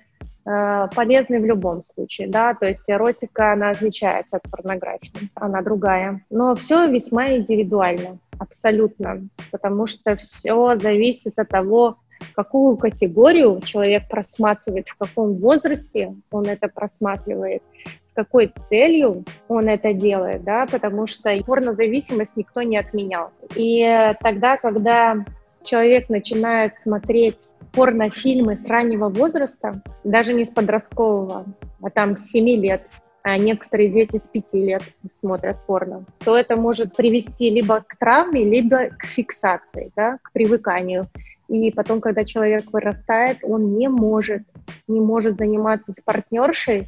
полезны 0.45 1.41
в 1.41 1.45
любом 1.45 1.85
случае, 1.95 2.29
да, 2.29 2.55
то 2.55 2.67
есть 2.67 2.89
эротика, 2.91 3.53
она 3.53 3.71
отличается 3.71 4.37
от 4.37 4.51
порнографии, 4.51 5.31
она 5.35 5.63
другая. 5.63 6.25
Но 6.31 6.55
все 6.55 6.89
весьма 6.89 7.37
индивидуально, 7.37 8.19
абсолютно, 8.39 9.23
потому 9.51 9.87
что 9.87 10.17
все 10.17 10.77
зависит 10.79 11.39
от 11.39 11.49
того, 11.49 11.99
какую 12.35 12.77
категорию 12.77 13.61
человек 13.65 14.09
просматривает, 14.09 14.89
в 14.89 14.97
каком 14.97 15.35
возрасте 15.35 16.15
он 16.31 16.47
это 16.47 16.69
просматривает, 16.69 17.63
с 18.05 18.13
какой 18.13 18.49
целью 18.49 19.25
он 19.49 19.69
это 19.69 19.93
делает, 19.93 20.45
да, 20.45 20.67
потому 20.67 21.07
что 21.07 21.37
порнозависимость 21.45 22.37
никто 22.37 22.63
не 22.63 22.77
отменял. 22.77 23.31
И 23.57 24.15
тогда, 24.21 24.57
когда 24.57 25.25
человек 25.65 26.09
начинает 26.09 26.77
смотреть 26.79 27.49
порнофильмы 27.73 28.57
с 28.57 28.67
раннего 28.67 29.09
возраста, 29.09 29.83
даже 30.05 30.35
не 30.35 30.45
с 30.45 30.51
подросткового, 30.51 31.45
а 31.81 31.91
там 31.91 32.17
с 32.17 32.31
7 32.31 32.47
лет, 32.61 32.83
а 33.23 33.39
некоторые 33.39 33.89
дети 33.89 34.19
с 34.19 34.27
5 34.29 34.55
лет 34.55 34.83
смотрят 35.11 35.57
порно, 35.67 36.05
то 36.25 36.37
это 36.37 36.57
может 36.57 36.97
привести 36.97 37.51
либо 37.51 37.85
к 37.87 37.97
травме, 37.99 38.45
либо 38.45 38.89
к 38.99 39.07
фиксации, 39.07 39.93
да, 39.97 40.19
к 40.23 40.33
привыканию. 40.33 41.07
И 41.49 41.71
потом, 41.71 42.01
когда 42.01 42.25
человек 42.25 42.65
вырастает, 42.73 43.39
он 43.43 43.77
не 43.77 43.89
может, 43.89 44.43
не 44.89 45.01
может 45.01 45.37
заниматься 45.37 45.93
с 45.93 46.01
партнершей 46.01 46.87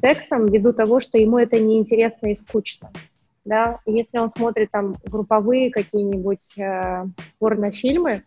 сексом 0.00 0.46
ввиду 0.46 0.72
того, 0.72 1.00
что 1.00 1.18
ему 1.18 1.38
это 1.38 1.58
неинтересно 1.58 2.28
и 2.28 2.36
скучно. 2.36 2.90
Да? 3.44 3.78
Если 3.86 4.18
он 4.18 4.30
смотрит 4.30 4.70
там 4.70 4.96
групповые 5.04 5.70
какие-нибудь 5.70 6.58
э, 6.58 7.04
порнофильмы, 7.38 8.22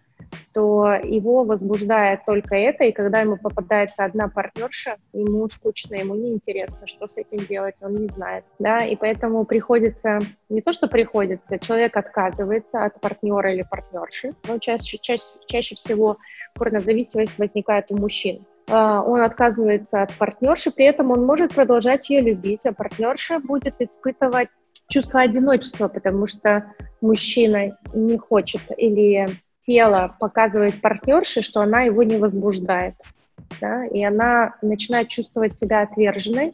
то 0.54 0.94
его 1.04 1.44
возбуждает 1.44 2.26
только 2.26 2.56
это, 2.56 2.86
и 2.86 2.92
когда 2.92 3.22
ему 3.22 3.38
попадается 3.38 4.04
одна 4.04 4.28
партнерша, 4.28 4.98
ему 5.14 5.48
скучно, 5.48 5.96
ему 5.96 6.16
неинтересно, 6.16 6.88
что 6.88 7.08
с 7.08 7.18
этим 7.18 7.40
делать, 7.46 7.76
он 7.82 7.96
не 7.96 8.08
знает, 8.08 8.44
да, 8.60 8.80
и 8.80 8.96
поэтому 8.96 9.46
приходится, 9.46 10.20
не 10.50 10.62
то, 10.62 10.72
что 10.74 10.88
приходится, 10.88 11.60
человек 11.60 11.96
отказывается 11.96 12.84
от 12.84 13.00
партнера 13.00 13.54
или 13.54 13.64
партнерши, 13.70 14.34
но 14.48 14.58
чаще, 14.58 14.98
чаще, 14.98 15.26
чаще 15.46 15.76
всего 15.76 16.18
порнозависимость 16.56 17.38
возникает 17.38 17.92
у 17.92 17.98
мужчин, 17.98 18.40
а, 18.70 19.02
он 19.02 19.22
отказывается 19.22 20.02
от 20.02 20.14
партнерши, 20.16 20.72
при 20.72 20.86
этом 20.86 21.12
он 21.12 21.26
может 21.26 21.54
продолжать 21.54 22.10
ее 22.10 22.22
любить, 22.22 22.66
а 22.66 22.74
партнерша 22.74 23.40
будет 23.40 23.76
испытывать 23.80 24.50
чувство 24.90 25.22
одиночества, 25.22 25.88
потому 25.88 26.28
что 26.28 26.66
мужчина 27.02 27.78
не 27.94 28.18
хочет 28.18 28.62
или 28.78 29.28
тело 29.60 30.16
показывает 30.20 30.80
партнерше, 30.82 31.42
что 31.42 31.62
она 31.62 31.82
его 31.82 32.04
не 32.04 32.18
возбуждает. 32.18 32.96
Да? 33.62 33.86
И 33.86 34.04
она 34.04 34.56
начинает 34.62 35.10
чувствовать 35.10 35.58
себя 35.58 35.82
отверженной, 35.82 36.54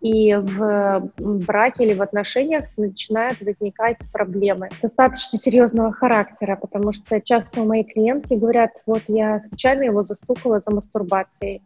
и 0.00 0.34
в 0.34 1.10
браке 1.18 1.84
или 1.84 1.92
в 1.92 2.00
отношениях 2.00 2.64
начинают 2.78 3.40
возникать 3.42 3.98
проблемы 4.12 4.70
достаточно 4.80 5.38
серьезного 5.38 5.92
характера, 5.92 6.56
потому 6.56 6.92
что 6.92 7.20
часто 7.20 7.62
мои 7.64 7.84
клиентки 7.84 8.34
говорят, 8.34 8.70
вот 8.86 9.02
я 9.08 9.38
случайно 9.40 9.82
его 9.82 10.02
застукала 10.02 10.60
за 10.60 10.70
мастурбацией, 10.70 11.62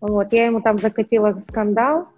вот, 0.00 0.32
я 0.32 0.46
ему 0.46 0.62
там 0.62 0.78
закатила 0.78 1.38
скандал, 1.46 2.08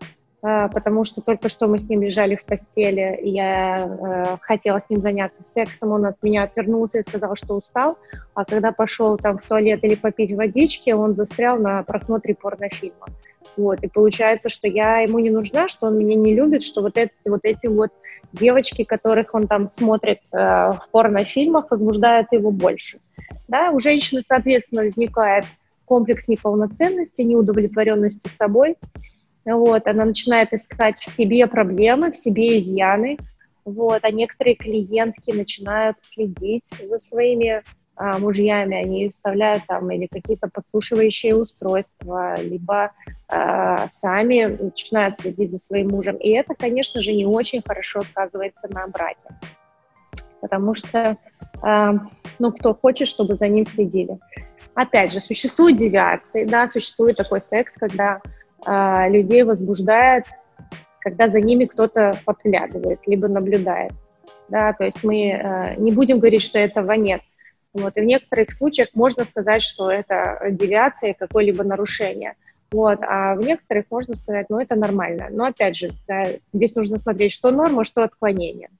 потому 0.43 1.05
что 1.05 1.23
только 1.23 1.49
что 1.49 1.69
мы 1.69 1.79
с 1.79 1.89
ним 1.89 2.03
лежали 2.03 2.35
в 2.35 2.45
постели, 2.45 3.17
и 3.23 3.31
я 3.31 3.87
э, 3.87 4.37
хотела 4.41 4.81
с 4.81 4.91
ним 4.91 5.01
заняться 5.01 5.45
сексом, 5.45 5.93
он 5.93 6.05
от 6.05 6.21
меня 6.21 6.43
отвернулся 6.43 6.99
и 6.99 7.03
сказал, 7.03 7.37
что 7.37 7.55
устал, 7.55 7.97
а 8.35 8.45
когда 8.45 8.73
пошел 8.73 9.17
там 9.17 9.39
в 9.39 9.43
туалет 9.43 9.85
или 9.85 9.95
попить 9.95 10.33
водички, 10.33 10.91
он 10.91 11.15
застрял 11.15 11.59
на 11.59 11.85
просмотре 11.85 12.35
порнофильма. 12.35 13.07
Вот, 13.57 13.85
и 13.85 13.89
получается, 13.89 14.49
что 14.49 14.67
я 14.67 14.99
ему 14.99 15.21
не 15.21 15.31
нужна, 15.31 15.69
что 15.69 15.87
он 15.87 15.99
меня 15.99 16.17
не 16.17 16.35
любит, 16.35 16.65
что 16.65 16.83
вот, 16.83 16.97
это, 16.97 17.13
вот 17.25 17.41
эти 17.45 17.69
вот 17.69 17.93
девочки, 18.33 18.83
которых 18.83 19.35
он 19.35 19.47
там 19.47 19.69
смотрит 19.69 20.21
э, 20.33 20.37
в 20.37 20.89
порнофильмах, 20.91 21.71
возбуждают 21.71 22.29
его 22.33 22.51
больше. 22.51 22.99
Да, 23.47 23.71
у 23.71 23.79
женщины, 23.79 24.23
соответственно, 24.27 24.83
возникает 24.83 25.45
комплекс 25.85 26.27
неполноценности, 26.27 27.23
неудовлетворенности 27.23 28.29
собой. 28.29 28.77
Вот, 29.45 29.87
она 29.87 30.05
начинает 30.05 30.53
искать 30.53 30.99
в 31.01 31.11
себе 31.11 31.47
проблемы, 31.47 32.13
в 32.13 32.17
себе 32.17 32.59
изъяны. 32.59 33.19
Вот, 33.65 34.01
а 34.03 34.11
некоторые 34.11 34.57
клиентки 34.57 35.31
начинают 35.31 35.97
следить 36.03 36.69
за 36.85 36.99
своими 36.99 37.63
а, 37.95 38.19
мужьями, 38.19 38.77
они 38.77 39.09
вставляют 39.11 39.65
там 39.67 39.91
или 39.91 40.07
какие-то 40.07 40.49
подслушивающие 40.49 41.37
устройства, 41.37 42.41
либо 42.41 42.93
а, 43.29 43.89
сами 43.93 44.45
начинают 44.61 45.15
следить 45.15 45.51
за 45.51 45.59
своим 45.59 45.91
мужем. 45.91 46.17
И 46.17 46.31
это, 46.31 46.55
конечно 46.55 47.01
же, 47.01 47.13
не 47.13 47.27
очень 47.27 47.63
хорошо 47.65 48.03
сказывается 48.03 48.67
на 48.69 48.87
браке. 48.87 49.21
Потому 50.41 50.75
что, 50.75 51.17
а, 51.63 51.93
ну, 52.39 52.53
кто 52.53 52.75
хочет, 52.75 53.07
чтобы 53.07 53.37
за 53.37 53.49
ним 53.49 53.67
следили. 53.67 54.19
Опять 54.75 55.13
же, 55.13 55.21
существуют 55.21 55.77
девиации, 55.77 56.45
да, 56.45 56.67
существует 56.67 57.17
такой 57.17 57.43
секс, 57.43 57.75
когда 57.75 58.23
а, 58.67 59.09
людей 59.09 59.43
возбуждает, 59.43 60.25
когда 61.01 61.29
за 61.29 61.41
ними 61.41 61.65
кто-то 61.65 62.19
подглядывает, 62.25 63.01
либо 63.07 63.29
наблюдает. 63.29 63.93
Да, 64.49 64.73
то 64.73 64.85
есть 64.85 65.03
мы 65.03 65.31
э, 65.31 65.75
не 65.79 65.93
будем 65.93 66.19
говорить, 66.19 66.43
что 66.43 66.59
этого 66.59 66.93
нет. 66.93 67.23
Вот, 67.73 67.97
и 67.97 68.01
в 68.01 68.05
некоторых 68.05 68.53
случаях 68.53 68.91
можно 68.95 69.25
сказать, 69.25 69.63
что 69.63 69.91
это 69.91 70.39
девиация, 70.51 71.15
какое-либо 71.15 71.65
нарушение. 71.65 72.35
Вот, 72.71 72.99
а 73.03 73.35
в 73.35 73.41
некоторых 73.41 73.87
можно 73.91 74.15
сказать, 74.15 74.47
ну, 74.49 74.61
это 74.61 74.77
нормально. 74.77 75.29
Но, 75.31 75.47
опять 75.47 75.77
же, 75.77 75.91
да, 76.07 76.25
здесь 76.53 76.75
нужно 76.75 76.99
смотреть, 76.99 77.33
что 77.33 77.51
норма, 77.51 77.85
что 77.85 78.05
отклонение. 78.05 78.71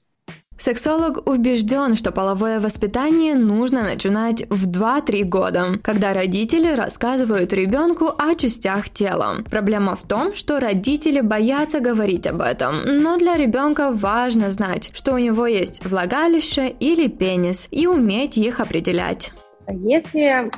Сексолог 0.57 1.27
убежден, 1.27 1.95
что 1.95 2.11
половое 2.11 2.59
воспитание 2.59 3.35
нужно 3.35 3.83
начинать 3.83 4.45
в 4.49 4.69
2-3 4.69 5.23
года, 5.23 5.65
когда 5.81 6.13
родители 6.13 6.73
рассказывают 6.73 7.51
ребенку 7.53 8.11
о 8.17 8.35
частях 8.35 8.89
тела. 8.89 9.37
Проблема 9.49 9.95
в 9.95 10.03
том, 10.03 10.35
что 10.35 10.59
родители 10.59 11.21
боятся 11.21 11.79
говорить 11.79 12.27
об 12.27 12.41
этом, 12.41 12.75
но 12.85 13.17
для 13.17 13.35
ребенка 13.35 13.91
важно 13.91 14.51
знать, 14.51 14.91
что 14.93 15.13
у 15.13 15.17
него 15.17 15.47
есть 15.47 15.85
влагалище 15.85 16.69
или 16.79 17.07
пенис, 17.07 17.67
и 17.71 17.87
уметь 17.87 18.37
их 18.37 18.59
определять. 18.59 19.33
Если 19.67 20.51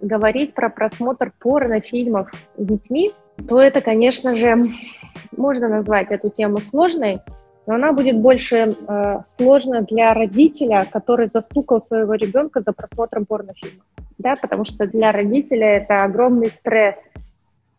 говорить 0.00 0.54
про 0.54 0.68
просмотр 0.68 1.32
порнофильмов 1.38 2.30
детьми, 2.56 3.10
то 3.48 3.60
это, 3.60 3.80
конечно 3.80 4.36
же, 4.36 4.72
можно 5.36 5.68
назвать 5.68 6.10
эту 6.10 6.28
тему 6.28 6.58
сложной, 6.58 7.20
но 7.68 7.74
она 7.74 7.92
будет 7.92 8.16
больше 8.16 8.72
э, 8.88 9.20
сложна 9.26 9.82
для 9.82 10.14
родителя, 10.14 10.86
который 10.90 11.28
застукал 11.28 11.82
своего 11.82 12.14
ребенка 12.14 12.62
за 12.62 12.72
просмотром 12.72 13.26
порнофильма. 13.26 13.84
Да, 14.16 14.36
потому 14.40 14.64
что 14.64 14.86
для 14.86 15.12
родителя 15.12 15.76
это 15.76 16.02
огромный 16.02 16.48
стресс. 16.48 17.12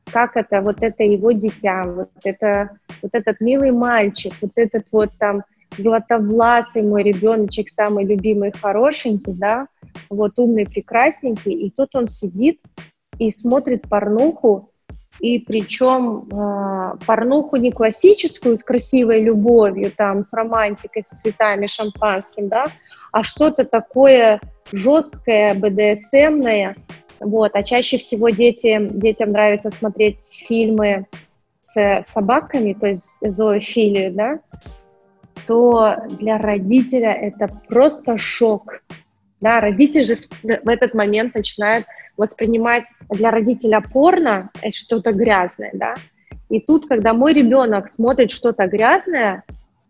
Как 0.05 0.37
это, 0.37 0.61
вот 0.61 0.83
это 0.83 1.03
его 1.03 1.31
дитя, 1.31 1.85
вот, 1.85 2.11
это, 2.23 2.77
вот 3.01 3.15
этот 3.15 3.41
милый 3.41 3.71
мальчик, 3.71 4.31
вот 4.41 4.51
этот 4.57 4.85
вот 4.91 5.09
там 5.17 5.41
златовласый 5.75 6.83
мой 6.83 7.01
ребеночек, 7.01 7.69
самый 7.69 8.05
любимый, 8.05 8.51
хорошенький, 8.51 9.33
да, 9.33 9.69
вот 10.11 10.37
умный, 10.37 10.67
прекрасненький, 10.67 11.53
и 11.53 11.71
тут 11.71 11.95
он 11.95 12.07
сидит 12.07 12.59
и 13.17 13.31
смотрит 13.31 13.89
порнуху, 13.89 14.69
и 15.19 15.39
причем 15.39 16.27
э, 16.31 16.97
порнуху 17.05 17.57
не 17.57 17.71
классическую 17.71 18.57
с 18.57 18.63
красивой 18.63 19.23
любовью, 19.23 19.91
там, 19.91 20.23
с 20.23 20.33
романтикой, 20.33 21.03
с 21.03 21.09
цветами, 21.09 21.67
шампанским, 21.67 22.47
да, 22.47 22.67
а 23.11 23.23
что-то 23.23 23.65
такое 23.65 24.39
жесткое, 24.71 25.55
БДСМное, 25.55 26.75
вот, 27.19 27.51
а 27.53 27.63
чаще 27.63 27.97
всего 27.97 28.29
дети, 28.29 28.79
детям 28.91 29.31
нравится 29.31 29.69
смотреть 29.69 30.21
фильмы 30.21 31.05
с 31.59 32.03
собаками, 32.13 32.73
то 32.73 32.87
есть 32.87 33.17
зоофилию, 33.21 34.13
да, 34.13 34.39
то 35.45 35.95
для 36.19 36.37
родителя 36.37 37.11
это 37.11 37.49
просто 37.67 38.17
шок. 38.17 38.81
Да, 39.41 39.61
родитель 39.61 40.03
же 40.03 40.15
в 40.43 40.67
этот 40.67 40.93
момент 40.93 41.33
начинает 41.33 41.85
воспринимать 42.19 42.91
для 43.09 43.31
родителя 43.31 43.81
порно 43.81 44.51
это 44.61 44.75
что-то 44.75 45.13
грязное, 45.13 45.71
да. 45.73 45.95
И 46.49 46.59
тут, 46.59 46.87
когда 46.87 47.13
мой 47.13 47.33
ребенок 47.33 47.89
смотрит 47.89 48.31
что-то 48.31 48.67
грязное, 48.67 49.43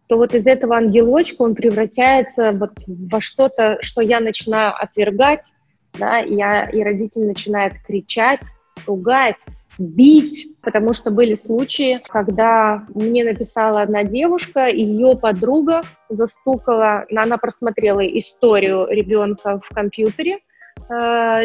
то 0.07 0.17
вот 0.17 0.33
из 0.33 0.45
этого 0.47 0.75
ангелочка 0.75 1.41
он 1.41 1.55
превращается 1.55 2.51
вот 2.51 2.71
во 2.87 3.19
что-то, 3.19 3.77
что 3.81 4.01
я 4.01 4.19
начинаю 4.19 4.73
отвергать, 4.75 5.51
да, 5.93 6.21
и, 6.21 6.35
я, 6.35 6.65
и 6.65 6.81
родитель 6.81 7.25
начинает 7.25 7.73
кричать, 7.85 8.41
ругать, 8.85 9.37
бить, 9.77 10.47
потому 10.61 10.93
что 10.93 11.09
были 11.09 11.35
случаи, 11.35 12.01
когда 12.07 12.85
мне 12.93 13.23
написала 13.23 13.81
одна 13.81 14.03
девушка, 14.03 14.67
ее 14.67 15.17
подруга 15.17 15.81
застукала, 16.09 17.05
она 17.15 17.37
просмотрела 17.37 18.01
историю 18.01 18.87
ребенка 18.89 19.59
в 19.59 19.69
компьютере, 19.73 20.35
э, 20.35 20.48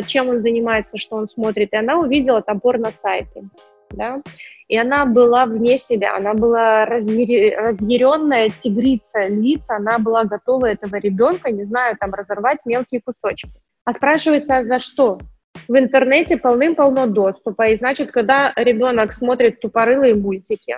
чем 0.06 0.28
он 0.28 0.40
занимается, 0.40 0.98
что 0.98 1.16
он 1.16 1.28
смотрит, 1.28 1.72
и 1.72 1.76
она 1.76 1.98
увидела 1.98 2.42
топор 2.42 2.78
на 2.78 2.90
сайте, 2.90 3.42
да, 3.90 4.22
и 4.68 4.76
она 4.76 5.04
была 5.04 5.46
вне 5.46 5.78
себя, 5.78 6.16
она 6.16 6.34
была 6.34 6.86
разъяр... 6.86 7.68
разъяренная 7.68 8.48
тигрица, 8.48 9.28
лица, 9.28 9.76
она 9.76 9.98
была 9.98 10.24
готова 10.24 10.66
этого 10.66 10.96
ребенка, 10.96 11.50
не 11.50 11.64
знаю, 11.64 11.96
там 11.98 12.12
разорвать 12.14 12.58
мелкие 12.64 13.02
кусочки. 13.02 13.60
А 13.84 13.92
спрашивается, 13.92 14.58
а 14.58 14.64
за 14.64 14.78
что? 14.78 15.18
в 15.68 15.78
интернете 15.78 16.36
полным-полно 16.36 17.06
доступа, 17.06 17.68
и 17.68 17.76
значит, 17.76 18.10
когда 18.10 18.52
ребенок 18.56 19.12
смотрит 19.12 19.60
тупорылые 19.60 20.14
мультики, 20.14 20.76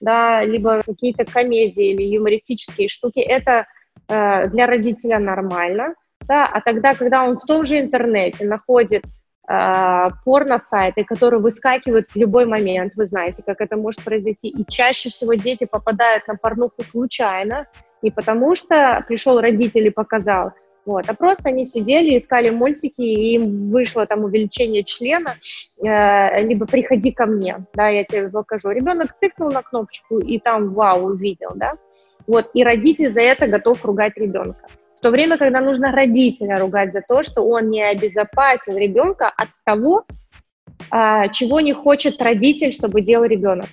да, 0.00 0.42
либо 0.44 0.82
какие-то 0.82 1.24
комедии 1.24 1.92
или 1.92 2.02
юмористические 2.04 2.88
штуки, 2.88 3.20
это 3.20 3.66
э, 4.08 4.48
для 4.48 4.66
родителя 4.66 5.18
нормально, 5.18 5.94
да, 6.26 6.46
а 6.46 6.60
тогда, 6.60 6.94
когда 6.94 7.24
он 7.24 7.38
в 7.38 7.44
том 7.44 7.64
же 7.64 7.80
интернете 7.80 8.46
находит 8.46 9.04
э, 9.48 10.08
порно-сайты, 10.24 11.04
которые 11.04 11.40
выскакивают 11.40 12.08
в 12.08 12.16
любой 12.16 12.46
момент, 12.46 12.94
вы 12.96 13.06
знаете, 13.06 13.42
как 13.44 13.60
это 13.60 13.76
может 13.76 14.02
произойти, 14.02 14.48
и 14.48 14.64
чаще 14.66 15.10
всего 15.10 15.34
дети 15.34 15.64
попадают 15.64 16.26
на 16.28 16.36
порнуху 16.36 16.82
случайно, 16.84 17.66
не 18.02 18.10
потому 18.10 18.54
что 18.54 19.04
пришел 19.06 19.40
родитель 19.40 19.86
и 19.86 19.90
показал, 19.90 20.52
вот, 20.86 21.08
а 21.08 21.14
просто 21.14 21.50
они 21.50 21.66
сидели, 21.66 22.18
искали 22.18 22.50
мультики, 22.50 23.00
и 23.00 23.34
им 23.34 23.70
вышло 23.70 24.06
там 24.06 24.24
увеличение 24.24 24.82
члена, 24.82 25.34
э, 25.82 26.42
либо 26.42 26.66
«приходи 26.66 27.12
ко 27.12 27.26
мне», 27.26 27.58
да, 27.74 27.88
я 27.88 28.04
тебе 28.04 28.28
покажу. 28.28 28.70
Ребенок 28.70 29.14
тыкнул 29.20 29.52
на 29.52 29.62
кнопочку, 29.62 30.18
и 30.18 30.38
там 30.38 30.72
«вау» 30.72 31.06
увидел, 31.06 31.50
да. 31.54 31.74
Вот, 32.26 32.50
и 32.54 32.64
родитель 32.64 33.10
за 33.10 33.20
это 33.20 33.46
готов 33.46 33.84
ругать 33.84 34.16
ребенка. 34.16 34.68
В 35.00 35.02
то 35.02 35.10
время, 35.10 35.38
когда 35.38 35.62
нужно 35.62 35.92
родителя 35.92 36.58
ругать 36.58 36.92
за 36.92 37.00
то, 37.00 37.22
что 37.22 37.40
он 37.40 37.70
не 37.70 37.82
обезопасил 37.82 38.76
ребенка 38.76 39.32
от 39.34 39.48
того, 39.64 40.04
а, 40.90 41.28
чего 41.28 41.60
не 41.60 41.72
хочет 41.72 42.20
родитель, 42.20 42.70
чтобы 42.70 43.00
делал 43.00 43.24
ребенок. 43.24 43.64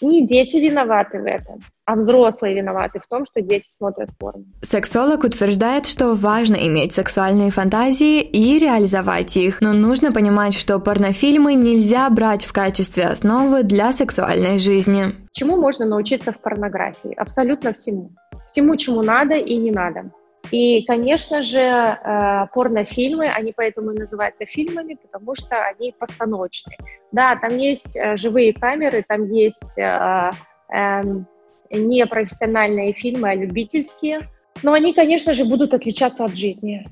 Не 0.00 0.26
дети 0.26 0.56
виноваты 0.56 1.20
в 1.20 1.26
этом, 1.26 1.62
а 1.84 1.96
взрослые 1.96 2.54
виноваты 2.54 2.98
в 2.98 3.06
том, 3.06 3.26
что 3.26 3.42
дети 3.42 3.66
смотрят 3.68 4.08
порно. 4.18 4.44
Сексолог 4.62 5.24
утверждает, 5.24 5.86
что 5.86 6.14
важно 6.14 6.56
иметь 6.56 6.94
сексуальные 6.94 7.50
фантазии 7.50 8.22
и 8.22 8.58
реализовать 8.58 9.36
их, 9.36 9.60
но 9.60 9.74
нужно 9.74 10.12
понимать, 10.12 10.54
что 10.54 10.78
порнофильмы 10.78 11.52
нельзя 11.52 12.08
брать 12.08 12.46
в 12.46 12.54
качестве 12.54 13.04
основы 13.04 13.64
для 13.64 13.92
сексуальной 13.92 14.56
жизни. 14.56 15.12
Чему 15.30 15.58
можно 15.58 15.84
научиться 15.84 16.32
в 16.32 16.38
порнографии? 16.38 17.12
Абсолютно 17.18 17.74
всему. 17.74 18.12
Всему, 18.48 18.76
чему 18.76 19.02
надо 19.02 19.34
и 19.34 19.56
не 19.56 19.70
надо. 19.70 20.10
И, 20.50 20.84
конечно 20.84 21.42
же, 21.42 21.58
э, 21.58 22.46
порнофильмы, 22.54 23.26
они 23.26 23.52
поэтому 23.56 23.92
и 23.92 23.98
называются 23.98 24.44
фильмами, 24.44 24.94
потому 24.94 25.34
что 25.34 25.62
они 25.64 25.94
постановочные. 25.98 26.78
Да, 27.12 27.36
там 27.36 27.56
есть 27.56 27.96
э, 27.96 28.16
живые 28.16 28.52
камеры, 28.52 29.04
там 29.06 29.30
есть 29.32 29.78
э, 29.78 30.30
эм, 30.70 31.26
не 31.70 32.06
профессиональные 32.06 32.92
фильмы, 32.92 33.30
а 33.30 33.34
любительские. 33.34 34.28
Но 34.62 34.72
они, 34.72 34.92
конечно 34.92 35.34
же, 35.34 35.44
будут 35.44 35.74
отличаться 35.74 36.24
от 36.24 36.36
жизни. 36.36 36.86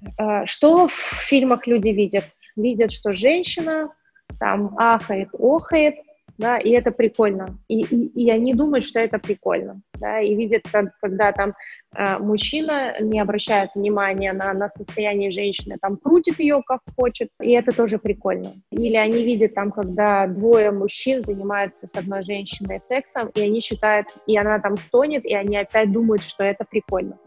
Что 0.46 0.88
в 0.88 0.92
фильмах 0.92 1.68
люди 1.68 1.90
видят? 1.90 2.24
Видят, 2.56 2.90
что 2.90 3.12
женщина 3.12 3.92
там 4.40 4.74
ахает, 4.78 5.28
охает, 5.38 5.94
да, 6.42 6.58
и 6.58 6.70
это 6.70 6.90
прикольно. 6.90 7.56
И, 7.68 7.82
и, 7.82 8.24
и 8.24 8.30
они 8.30 8.52
думают, 8.52 8.84
что 8.84 8.98
это 8.98 9.20
прикольно, 9.20 9.80
да, 9.94 10.20
и 10.20 10.34
видят, 10.34 10.62
как, 10.70 10.86
когда 11.00 11.30
там 11.30 11.54
э, 11.96 12.18
мужчина 12.18 13.00
не 13.00 13.20
обращает 13.20 13.70
внимания 13.76 14.32
на, 14.32 14.52
на 14.52 14.68
состояние 14.68 15.30
женщины, 15.30 15.76
там 15.80 15.96
крутит 15.96 16.40
ее 16.40 16.60
как 16.66 16.80
хочет, 16.96 17.28
и 17.40 17.52
это 17.52 17.70
тоже 17.70 17.98
прикольно. 17.98 18.50
Или 18.72 18.96
они 18.96 19.22
видят 19.22 19.54
там, 19.54 19.70
когда 19.70 20.26
двое 20.26 20.72
мужчин 20.72 21.20
занимаются 21.20 21.86
с 21.86 21.94
одной 21.94 22.22
женщиной 22.22 22.80
сексом, 22.80 23.30
и 23.34 23.40
они 23.40 23.60
считают, 23.60 24.08
и 24.26 24.36
она 24.36 24.58
там 24.58 24.76
стонет, 24.76 25.24
и 25.24 25.34
они 25.34 25.56
опять 25.56 25.92
думают, 25.92 26.24
что 26.24 26.42
это 26.42 26.64
прикольно, 26.68 27.18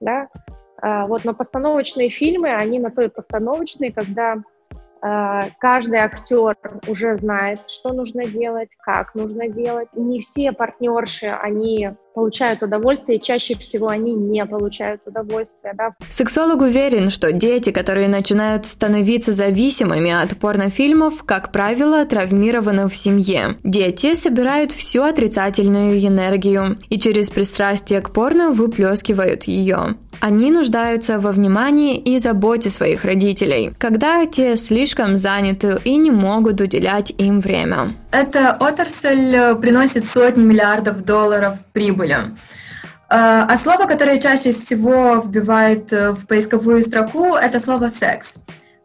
да. 0.00 0.28
А, 0.82 1.06
вот, 1.06 1.24
но 1.24 1.32
постановочные 1.32 2.10
фильмы, 2.10 2.54
они 2.54 2.78
на 2.78 2.90
то 2.90 3.00
и 3.00 3.08
постановочные, 3.08 3.90
когда 3.90 4.36
Э, 4.36 4.59
каждый 5.00 5.98
актер 5.98 6.56
уже 6.86 7.16
знает, 7.18 7.60
что 7.68 7.92
нужно 7.92 8.26
делать, 8.26 8.70
как 8.84 9.14
нужно 9.14 9.48
делать. 9.48 9.88
Не 9.94 10.20
все 10.20 10.52
партнерши, 10.52 11.26
они 11.26 11.90
получают 12.14 12.62
удовольствие, 12.62 13.18
и 13.18 13.20
чаще 13.20 13.54
всего 13.56 13.88
они 13.88 14.12
не 14.14 14.44
получают 14.44 15.02
удовольствие. 15.06 15.74
Да? 15.76 15.94
Сексолог 16.10 16.60
уверен, 16.60 17.10
что 17.10 17.32
дети, 17.32 17.70
которые 17.70 18.08
начинают 18.08 18.66
становиться 18.66 19.32
зависимыми 19.32 20.10
от 20.10 20.36
порнофильмов, 20.36 21.22
как 21.24 21.52
правило, 21.52 22.04
травмированы 22.04 22.88
в 22.88 22.96
семье. 22.96 23.56
Дети 23.62 24.14
собирают 24.14 24.72
всю 24.72 25.02
отрицательную 25.02 25.98
энергию 25.98 26.78
и 26.88 26.98
через 26.98 27.30
пристрастие 27.30 28.00
к 28.00 28.10
порно 28.10 28.50
выплескивают 28.50 29.44
ее. 29.44 29.94
Они 30.20 30.50
нуждаются 30.50 31.18
во 31.18 31.32
внимании 31.32 31.96
и 31.96 32.18
заботе 32.18 32.70
своих 32.70 33.04
родителей, 33.04 33.72
когда 33.78 34.26
те 34.26 34.56
слишком 34.56 35.16
заняты 35.16 35.78
и 35.84 35.96
не 35.96 36.10
могут 36.10 36.60
уделять 36.60 37.12
им 37.18 37.40
время. 37.40 37.94
Эта 38.10 38.56
отрасль 38.60 39.56
приносит 39.60 40.04
сотни 40.04 40.44
миллиардов 40.44 41.04
долларов 41.04 41.54
прибыли. 41.72 42.18
А, 43.08 43.46
а 43.48 43.56
слово, 43.56 43.86
которое 43.86 44.20
чаще 44.20 44.52
всего 44.52 45.16
вбивают 45.24 45.90
в 45.90 46.26
поисковую 46.26 46.82
строку, 46.82 47.34
это 47.34 47.58
слово 47.58 47.88
«секс». 47.88 48.34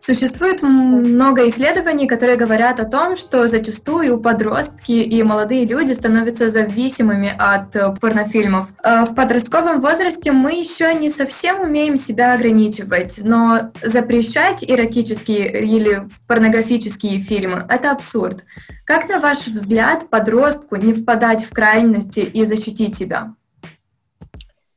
Существует 0.05 0.61
много 0.61 1.47
исследований, 1.47 2.05
которые 2.05 2.37
говорят 2.37 2.79
о 2.79 2.85
том, 2.85 3.15
что 3.15 3.47
зачастую 3.47 4.19
подростки 4.19 4.91
и 4.91 5.23
молодые 5.23 5.65
люди 5.65 5.93
становятся 5.93 6.51
зависимыми 6.51 7.33
от 7.35 7.75
э, 7.75 7.91
порнофильмов. 7.99 8.67
Э, 8.83 9.05
в 9.05 9.15
подростковом 9.15 9.81
возрасте 9.81 10.31
мы 10.31 10.59
еще 10.59 10.93
не 10.93 11.09
совсем 11.09 11.61
умеем 11.61 11.95
себя 11.95 12.35
ограничивать, 12.35 13.19
но 13.23 13.71
запрещать 13.81 14.63
эротические 14.63 15.65
или 15.65 16.07
порнографические 16.27 17.17
фильмы— 17.19 17.65
это 17.69 17.89
абсурд. 17.89 18.43
Как, 18.85 19.09
на 19.09 19.19
ваш 19.19 19.47
взгляд, 19.47 20.11
подростку 20.11 20.75
не 20.75 20.93
впадать 20.93 21.43
в 21.45 21.49
крайности 21.51 22.19
и 22.19 22.45
защитить 22.45 22.95
себя? 22.95 23.33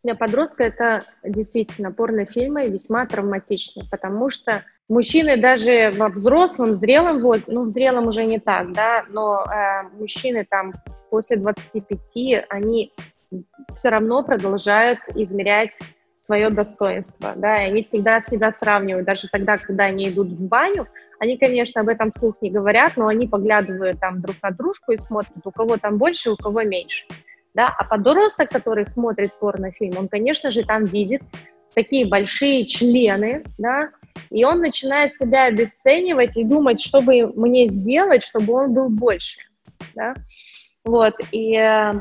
Для 0.03 0.15
подростка 0.15 0.65
это 0.65 1.01
действительно 1.23 1.93
порнофильмы 1.93 2.69
весьма 2.69 3.05
травматичны, 3.05 3.83
потому 3.91 4.31
что 4.31 4.63
Мужчины 4.89 5.37
даже 5.37 5.93
во 5.97 6.09
взрослом, 6.09 6.75
зрелом 6.75 7.21
возрасте, 7.21 7.53
ну, 7.53 7.65
в 7.65 7.69
зрелом 7.69 8.07
уже 8.07 8.25
не 8.25 8.39
так, 8.39 8.73
да, 8.73 9.05
но 9.11 9.45
э, 9.45 9.83
мужчины 9.99 10.47
там 10.49 10.73
после 11.11 11.37
25, 11.37 12.47
они 12.49 12.93
все 13.75 13.91
равно 13.91 14.23
продолжают 14.23 14.99
измерять 15.15 15.79
свое 16.23 16.49
достоинство, 16.49 17.35
да, 17.37 17.63
и 17.63 17.67
они 17.67 17.83
всегда 17.83 18.21
себя 18.21 18.51
сравнивают, 18.53 19.07
даже 19.07 19.29
тогда, 19.29 19.59
когда 19.59 19.85
они 19.85 20.09
идут 20.09 20.29
в 20.29 20.49
баню, 20.49 20.87
они, 21.21 21.37
конечно, 21.37 21.83
об 21.83 21.89
этом 21.89 22.11
слух 22.11 22.37
не 22.41 22.51
говорят, 22.51 22.97
но 22.97 23.09
они 23.09 23.27
поглядывают 23.27 24.01
там 24.01 24.23
друг 24.23 24.37
на 24.43 24.51
дружку 24.53 24.93
и 24.93 24.99
смотрят, 24.99 25.37
у 25.45 25.51
кого 25.51 25.77
там 25.77 25.99
больше, 25.99 26.31
у 26.31 26.37
кого 26.37 26.63
меньше, 26.63 27.05
да, 27.53 27.75
а 27.79 27.85
подросток, 27.85 28.49
который 28.49 28.87
смотрит 28.87 29.33
порнофильм, 29.39 29.99
он, 29.99 30.09
конечно 30.09 30.51
же, 30.51 30.65
там 30.65 30.87
видит 30.87 31.21
такие 31.75 32.07
большие 32.07 32.67
члены, 32.67 33.45
да, 33.59 33.91
и 34.31 34.45
он 34.45 34.61
начинает 34.61 35.15
себя 35.15 35.45
обесценивать 35.45 36.37
и 36.37 36.45
думать, 36.45 36.81
что 36.81 37.01
бы 37.01 37.27
мне 37.35 37.67
сделать, 37.67 38.23
чтобы 38.23 38.53
он 38.55 38.75
был 38.75 38.89
больше. 38.89 39.41
Да? 39.95 40.15
Вот, 40.85 41.15
и 41.33 41.55
э, 41.55 41.93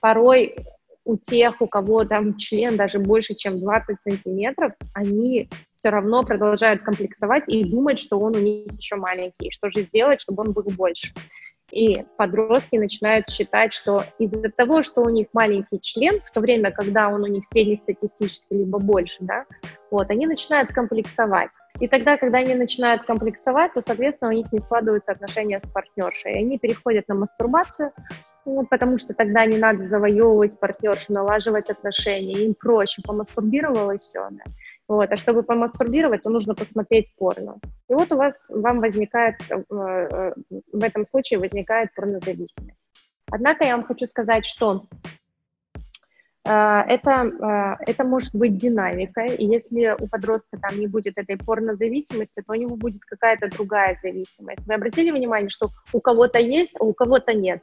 порой 0.00 0.56
у 1.04 1.16
тех, 1.16 1.60
у 1.60 1.66
кого 1.66 2.04
там 2.04 2.36
член 2.36 2.76
даже 2.76 2.98
больше, 2.98 3.34
чем 3.34 3.58
20 3.58 3.96
сантиметров, 4.02 4.72
они 4.94 5.48
все 5.76 5.90
равно 5.90 6.22
продолжают 6.22 6.82
комплексовать 6.82 7.44
и 7.48 7.64
думать, 7.64 7.98
что 7.98 8.18
он 8.18 8.36
у 8.36 8.38
них 8.38 8.72
еще 8.78 8.96
маленький, 8.96 9.50
что 9.50 9.68
же 9.68 9.80
сделать, 9.80 10.20
чтобы 10.20 10.42
он 10.42 10.52
был 10.52 10.64
больше. 10.64 11.12
И 11.72 12.04
подростки 12.18 12.76
начинают 12.76 13.30
считать, 13.30 13.72
что 13.72 14.04
из-за 14.18 14.50
того, 14.50 14.82
что 14.82 15.00
у 15.00 15.08
них 15.08 15.28
маленький 15.32 15.80
член, 15.80 16.20
в 16.20 16.30
то 16.30 16.40
время, 16.40 16.70
когда 16.70 17.08
он 17.08 17.24
у 17.24 17.26
них 17.26 17.44
среднестатистический, 17.46 18.58
либо 18.58 18.78
больше, 18.78 19.16
да, 19.20 19.46
вот, 19.90 20.10
они 20.10 20.26
начинают 20.26 20.70
комплексовать. 20.70 21.50
И 21.80 21.88
тогда, 21.88 22.18
когда 22.18 22.38
они 22.38 22.54
начинают 22.54 23.04
комплексовать, 23.04 23.72
то, 23.72 23.80
соответственно, 23.80 24.30
у 24.30 24.34
них 24.34 24.52
не 24.52 24.60
складываются 24.60 25.12
отношения 25.12 25.60
с 25.60 25.66
партнершей. 25.66 26.34
И 26.34 26.38
они 26.38 26.58
переходят 26.58 27.08
на 27.08 27.14
мастурбацию, 27.14 27.92
ну, 28.44 28.66
потому 28.66 28.98
что 28.98 29.14
тогда 29.14 29.46
не 29.46 29.56
надо 29.56 29.82
завоевывать 29.82 30.58
партнершу, 30.58 31.12
налаживать 31.12 31.70
отношения, 31.70 32.44
им 32.44 32.54
проще, 32.54 33.00
помастурбировала 33.02 33.92
и 33.92 33.98
все. 33.98 34.28
Да. 34.30 34.44
Вот. 34.92 35.10
А 35.10 35.16
чтобы 35.16 35.42
помастурбировать, 35.42 36.22
то 36.22 36.28
нужно 36.28 36.54
посмотреть 36.54 37.14
порно. 37.16 37.56
И 37.88 37.94
вот 37.94 38.12
у 38.12 38.16
вас, 38.16 38.50
вам 38.50 38.80
возникает, 38.80 39.36
э, 39.48 39.64
э, 39.70 40.34
в 40.70 40.84
этом 40.84 41.06
случае 41.06 41.38
возникает 41.38 41.94
порнозависимость. 41.94 42.84
Однако 43.30 43.64
я 43.64 43.74
вам 43.74 43.86
хочу 43.86 44.04
сказать, 44.06 44.44
что 44.44 44.84
э, 46.44 46.50
это, 46.50 47.78
это 47.80 48.04
может 48.04 48.34
быть 48.34 48.58
динамика, 48.58 49.22
и 49.22 49.46
если 49.46 49.96
у 49.98 50.08
подростка 50.08 50.58
там 50.60 50.78
не 50.78 50.88
будет 50.88 51.16
этой 51.16 51.38
порнозависимости, 51.38 52.42
то 52.46 52.52
у 52.52 52.56
него 52.56 52.76
будет 52.76 53.00
какая-то 53.00 53.48
другая 53.48 53.98
зависимость. 54.02 54.66
Вы 54.66 54.74
обратили 54.74 55.10
внимание, 55.10 55.48
что 55.48 55.70
у 55.94 56.00
кого-то 56.00 56.38
есть, 56.38 56.74
а 56.78 56.84
у 56.84 56.92
кого-то 56.92 57.32
нет 57.32 57.62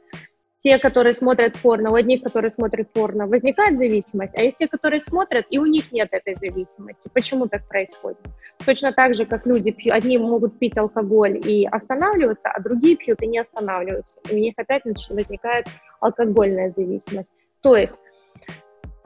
те, 0.62 0.78
которые 0.78 1.14
смотрят 1.14 1.58
порно, 1.58 1.90
у 1.90 1.94
одних, 1.94 2.22
которые 2.22 2.50
смотрят 2.50 2.92
порно, 2.92 3.26
возникает 3.26 3.78
зависимость, 3.78 4.34
а 4.36 4.42
есть 4.42 4.58
те, 4.58 4.68
которые 4.68 5.00
смотрят, 5.00 5.46
и 5.48 5.58
у 5.58 5.64
них 5.64 5.90
нет 5.90 6.08
этой 6.12 6.34
зависимости. 6.36 7.10
Почему 7.12 7.48
так 7.48 7.66
происходит? 7.66 8.20
Точно 8.64 8.92
так 8.92 9.14
же, 9.14 9.24
как 9.24 9.46
люди 9.46 9.70
пьют, 9.70 9.96
одни 9.96 10.18
могут 10.18 10.58
пить 10.58 10.76
алкоголь 10.76 11.40
и 11.42 11.66
останавливаться, 11.66 12.48
а 12.48 12.60
другие 12.60 12.96
пьют 12.96 13.22
и 13.22 13.26
не 13.26 13.38
останавливаются. 13.38 14.20
И 14.30 14.34
у 14.34 14.38
них 14.38 14.54
опять 14.56 14.82
возникает 14.84 15.66
алкогольная 16.00 16.68
зависимость. 16.68 17.32
То 17.62 17.76
есть 17.76 17.96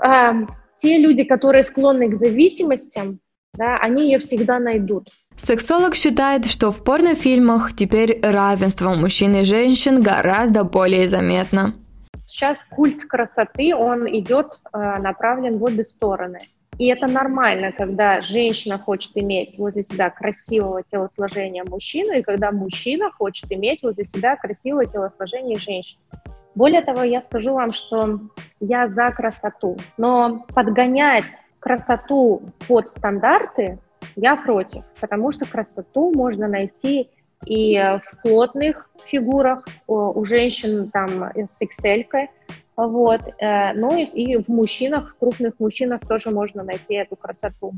э, 0.05 0.33
те 0.79 0.99
люди, 0.99 1.23
которые 1.23 1.63
склонны 1.63 2.11
к 2.11 2.17
зависимостям, 2.17 3.21
да, 3.57 3.77
они 3.79 4.07
ее 4.11 4.19
всегда 4.19 4.59
найдут. 4.59 5.09
Сексолог 5.37 5.95
считает, 5.95 6.47
что 6.47 6.71
в 6.71 6.83
порнофильмах 6.85 7.75
теперь 7.75 8.21
равенство 8.23 8.95
мужчин 8.95 9.35
и 9.37 9.45
женщин 9.45 10.01
гораздо 10.01 10.65
более 10.65 11.09
заметно. 11.09 11.75
Сейчас 12.25 12.65
культ 12.65 13.05
красоты, 13.05 13.75
он 13.75 14.09
идет 14.09 14.61
э, 14.73 14.79
направлен 14.99 15.59
в 15.59 15.65
обе 15.65 15.85
стороны. 15.85 16.39
И 16.79 16.89
это 16.89 17.07
нормально, 17.07 17.73
когда 17.73 18.21
женщина 18.23 18.79
хочет 18.79 19.13
иметь 19.17 19.59
возле 19.59 19.85
себя 19.85 20.11
красивого 20.11 20.83
телосложения 20.83 21.65
мужчину, 21.65 22.15
и 22.15 22.23
когда 22.23 22.51
мужчина 22.51 23.11
хочет 23.13 23.51
иметь 23.53 23.83
возле 23.83 24.05
себя 24.05 24.37
красивое 24.37 24.87
телосложение 24.87 25.59
женщины. 25.59 26.01
Более 26.55 26.83
того, 26.83 27.03
я 27.03 27.21
скажу 27.21 27.55
вам, 27.55 27.71
что 27.71 28.21
я 28.61 28.89
за 28.89 29.11
красоту, 29.11 29.77
но 29.97 30.45
подгонять 30.55 31.25
красоту 31.65 32.43
под 32.69 32.89
стандарты 32.89 33.79
я 34.17 34.37
против, 34.37 34.85
потому 35.01 35.31
что 35.31 35.47
красоту 35.47 36.15
можно 36.15 36.47
найти 36.47 37.09
и 37.47 37.77
в 38.03 38.23
плотных 38.23 38.91
фигурах, 39.05 39.67
у 39.87 40.25
женщин 40.25 40.91
там 40.91 41.31
с 41.35 41.61
XL, 41.61 42.29
вот, 42.77 43.21
э, 43.39 43.73
ну 43.75 43.97
и, 43.97 44.05
и 44.05 44.43
в 44.43 44.49
мужчинах, 44.49 45.11
в 45.11 45.19
крупных 45.19 45.61
мужчинах 45.61 46.01
тоже 46.01 46.31
можно 46.31 46.65
найти 46.65 46.95
эту 46.95 47.17
красоту. 47.17 47.73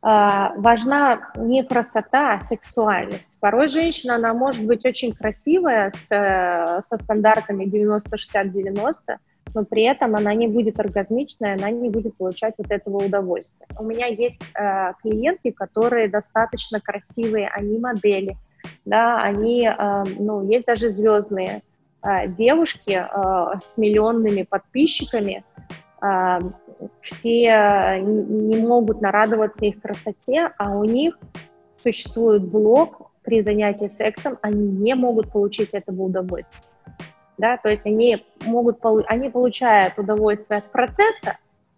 А, 0.00 0.52
важна 0.56 1.32
не 1.36 1.64
красота, 1.64 2.34
а 2.34 2.44
сексуальность. 2.44 3.36
Порой 3.40 3.68
женщина, 3.68 4.14
она 4.14 4.32
может 4.34 4.64
быть 4.64 4.84
очень 4.84 5.12
красивая, 5.12 5.90
с, 5.90 6.10
э, 6.10 6.82
со 6.82 6.98
стандартами 6.98 7.64
90-60-90, 7.64 9.16
но 9.54 9.64
при 9.64 9.82
этом 9.82 10.16
она 10.16 10.34
не 10.34 10.48
будет 10.48 10.78
оргазмичной, 10.78 11.54
она 11.54 11.70
не 11.70 11.88
будет 11.88 12.16
получать 12.16 12.54
вот 12.58 12.70
этого 12.70 13.04
удовольствия. 13.04 13.66
У 13.78 13.84
меня 13.84 14.06
есть 14.06 14.40
э, 14.54 14.92
клиентки, 15.02 15.50
которые 15.50 16.08
достаточно 16.08 16.80
красивые, 16.80 17.48
они 17.48 17.78
модели, 17.78 18.36
да, 18.84 19.22
они, 19.22 19.66
э, 19.66 20.04
ну, 20.18 20.48
есть 20.48 20.66
даже 20.66 20.90
звездные 20.90 21.62
э, 22.02 22.28
девушки 22.28 22.92
э, 22.92 23.58
с 23.58 23.78
миллионными 23.78 24.42
подписчиками, 24.42 25.44
э, 26.02 26.38
все 27.00 27.98
не 28.00 28.56
могут 28.58 29.00
нарадоваться 29.00 29.64
их 29.64 29.80
красоте, 29.80 30.52
а 30.58 30.76
у 30.76 30.84
них 30.84 31.18
существует 31.82 32.42
блог 32.42 33.10
при 33.22 33.42
занятии 33.42 33.88
сексом, 33.88 34.38
они 34.42 34.68
не 34.68 34.94
могут 34.94 35.32
получить 35.32 35.70
этого 35.72 36.02
удовольствия. 36.02 36.62
Да, 37.38 37.56
то 37.56 37.68
есть 37.68 37.86
они 37.86 38.26
могут, 38.44 38.78
они 39.06 39.30
получают 39.30 39.96
удовольствие 39.96 40.58
от 40.58 40.64
процесса, 40.72 41.36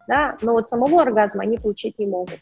да, 0.08 0.38
но 0.40 0.52
вот 0.52 0.68
самого 0.68 1.02
оргазма 1.02 1.42
они 1.42 1.58
получить 1.58 1.98
не 1.98 2.06
могут. 2.06 2.38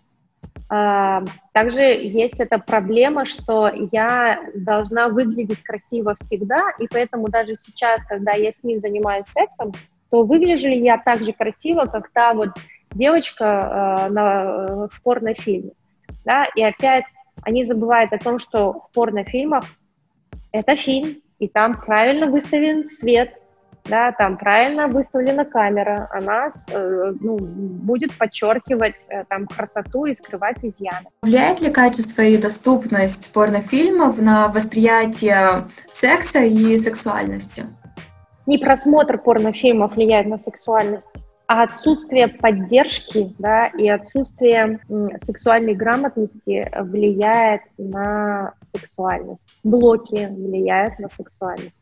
А, 0.70 1.24
также 1.52 1.83
есть 1.83 2.40
эта 2.40 2.59
проблема, 2.59 3.24
что 3.24 3.70
я 3.90 4.40
должна 4.54 5.09
выглядеть 5.09 5.62
красиво 5.62 6.14
всегда, 6.20 6.70
и 6.78 6.87
поэтому 6.87 7.28
даже 7.28 7.54
сейчас, 7.54 8.04
когда 8.04 8.33
я 8.33 8.52
с 8.52 8.62
ним 8.62 8.78
занимаюсь 8.78 9.26
сексом, 9.26 9.72
то 10.11 10.22
выгляжу 10.22 10.68
ли 10.68 10.81
я 10.81 10.98
так 10.98 11.22
же 11.22 11.33
красиво, 11.33 11.87
как 11.87 12.11
та 12.11 12.35
вот 12.35 12.50
девочка 12.90 14.07
э, 14.09 14.12
на, 14.12 14.88
в 14.88 15.02
порнофильме. 15.02 15.72
Да? 16.24 16.44
И 16.54 16.62
опять 16.62 17.04
они 17.42 17.64
забывают 17.64 18.12
о 18.12 18.18
том, 18.18 18.38
что 18.38 18.72
в 18.72 18.94
порнофильмах 18.94 19.64
это 20.52 20.76
фильм, 20.76 21.16
и 21.38 21.48
там 21.48 21.81
правильно 21.81 22.27
выставлен 22.27 22.85
свет, 22.85 23.33
да, 23.85 24.12
там 24.12 24.37
правильно 24.37 24.87
выставлена 24.87 25.44
камера, 25.44 26.09
она 26.11 26.48
э, 26.48 27.12
ну, 27.20 27.38
будет 27.38 28.16
подчеркивать 28.16 29.07
э, 29.09 29.24
там 29.29 29.46
красоту 29.46 30.05
и 30.05 30.14
скрывать 30.14 30.64
изъяны. 30.64 31.09
Влияет 31.22 31.61
ли 31.61 31.70
качество 31.70 32.22
и 32.22 32.37
доступность 32.37 33.33
порнофильмов 33.33 34.20
на 34.20 34.48
восприятие 34.48 35.68
секса 35.87 36.40
и 36.40 36.77
сексуальности? 36.77 37.64
Не 38.46 38.59
просмотр 38.59 39.18
порнофильмов 39.18 39.94
влияет 39.94 40.27
на 40.27 40.37
сексуальность, 40.37 41.22
а 41.49 41.63
отсутствие 41.63 42.29
поддержки 42.29 43.35
да, 43.39 43.69
и 43.69 43.89
отсутствие 43.89 44.81
сексуальной 45.23 45.75
грамотности 45.75 46.71
влияет 46.79 47.63
на 47.79 48.53
сексуальность. 48.63 49.47
Блоки 49.65 50.29
влияют 50.31 50.99
на 50.99 51.09
сексуальность. 51.09 51.75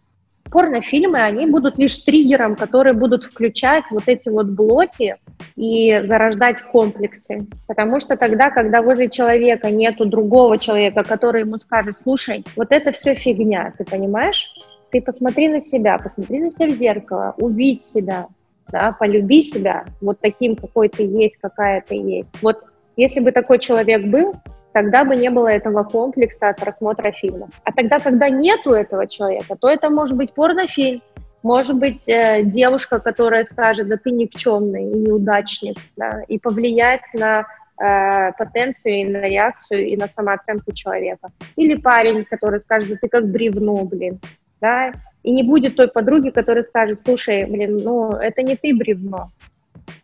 Порнофильмы, 0.52 1.18
они 1.18 1.46
будут 1.46 1.78
лишь 1.78 1.98
триггером, 1.98 2.54
которые 2.54 2.92
будут 2.92 3.24
включать 3.24 3.82
вот 3.90 4.04
эти 4.06 4.28
вот 4.28 4.46
блоки 4.46 5.16
и 5.56 6.00
зарождать 6.04 6.62
комплексы. 6.62 7.48
Потому 7.66 7.98
что 7.98 8.16
тогда, 8.16 8.50
когда 8.50 8.82
возле 8.82 9.10
человека 9.10 9.72
нету 9.72 10.06
другого 10.06 10.58
человека, 10.58 11.02
который 11.02 11.40
ему 11.40 11.58
скажет, 11.58 11.96
слушай, 11.96 12.44
вот 12.54 12.70
это 12.70 12.92
все 12.92 13.14
фигня, 13.14 13.74
ты 13.76 13.84
понимаешь? 13.84 14.48
Ты 14.92 15.00
посмотри 15.00 15.48
на 15.48 15.60
себя, 15.60 15.98
посмотри 15.98 16.38
на 16.38 16.50
себя 16.50 16.68
в 16.68 16.76
зеркало, 16.76 17.34
увидь 17.38 17.82
себя, 17.82 18.28
да, 18.70 18.96
полюби 18.98 19.42
себя 19.42 19.84
вот 20.00 20.18
таким, 20.20 20.56
какой 20.56 20.88
ты 20.88 21.04
есть, 21.04 21.36
какая 21.40 21.84
ты 21.86 21.94
есть. 21.94 22.32
Вот 22.42 22.64
если 22.96 23.20
бы 23.20 23.32
такой 23.32 23.58
человек 23.58 24.06
был, 24.06 24.34
тогда 24.72 25.04
бы 25.04 25.16
не 25.16 25.30
было 25.30 25.48
этого 25.48 25.84
комплекса 25.84 26.50
от 26.50 26.58
просмотра 26.58 27.12
фильмов. 27.12 27.50
А 27.64 27.72
тогда, 27.72 27.98
когда 27.98 28.28
нету 28.28 28.72
этого 28.72 29.06
человека, 29.06 29.56
то 29.56 29.68
это 29.68 29.90
может 29.90 30.16
быть 30.16 30.32
порнофильм, 30.32 31.02
может 31.42 31.78
быть 31.78 32.08
э, 32.08 32.42
девушка, 32.42 32.98
которая 32.98 33.44
скажет, 33.44 33.88
да 33.88 33.96
ты 33.96 34.10
никчемный 34.10 34.84
и 34.84 34.98
неудачник, 34.98 35.78
да, 35.96 36.22
и 36.26 36.38
повлиять 36.38 37.02
на 37.14 37.46
э, 37.80 38.32
потенцию 38.36 38.94
и 38.94 39.04
на 39.04 39.20
реакцию 39.22 39.86
и 39.86 39.96
на 39.96 40.08
самооценку 40.08 40.72
человека. 40.72 41.28
Или 41.56 41.76
парень, 41.76 42.24
который 42.24 42.60
скажет, 42.60 42.88
да 42.88 42.96
ты 43.00 43.08
как 43.08 43.28
бревно, 43.28 43.84
блин, 43.84 44.20
да, 44.60 44.92
и 45.22 45.32
не 45.32 45.42
будет 45.42 45.76
той 45.76 45.88
подруги, 45.88 46.30
которая 46.30 46.62
скажет, 46.64 46.98
слушай, 46.98 47.44
блин, 47.44 47.78
ну, 47.82 48.12
это 48.12 48.42
не 48.42 48.56
ты 48.56 48.74
бревно, 48.74 49.28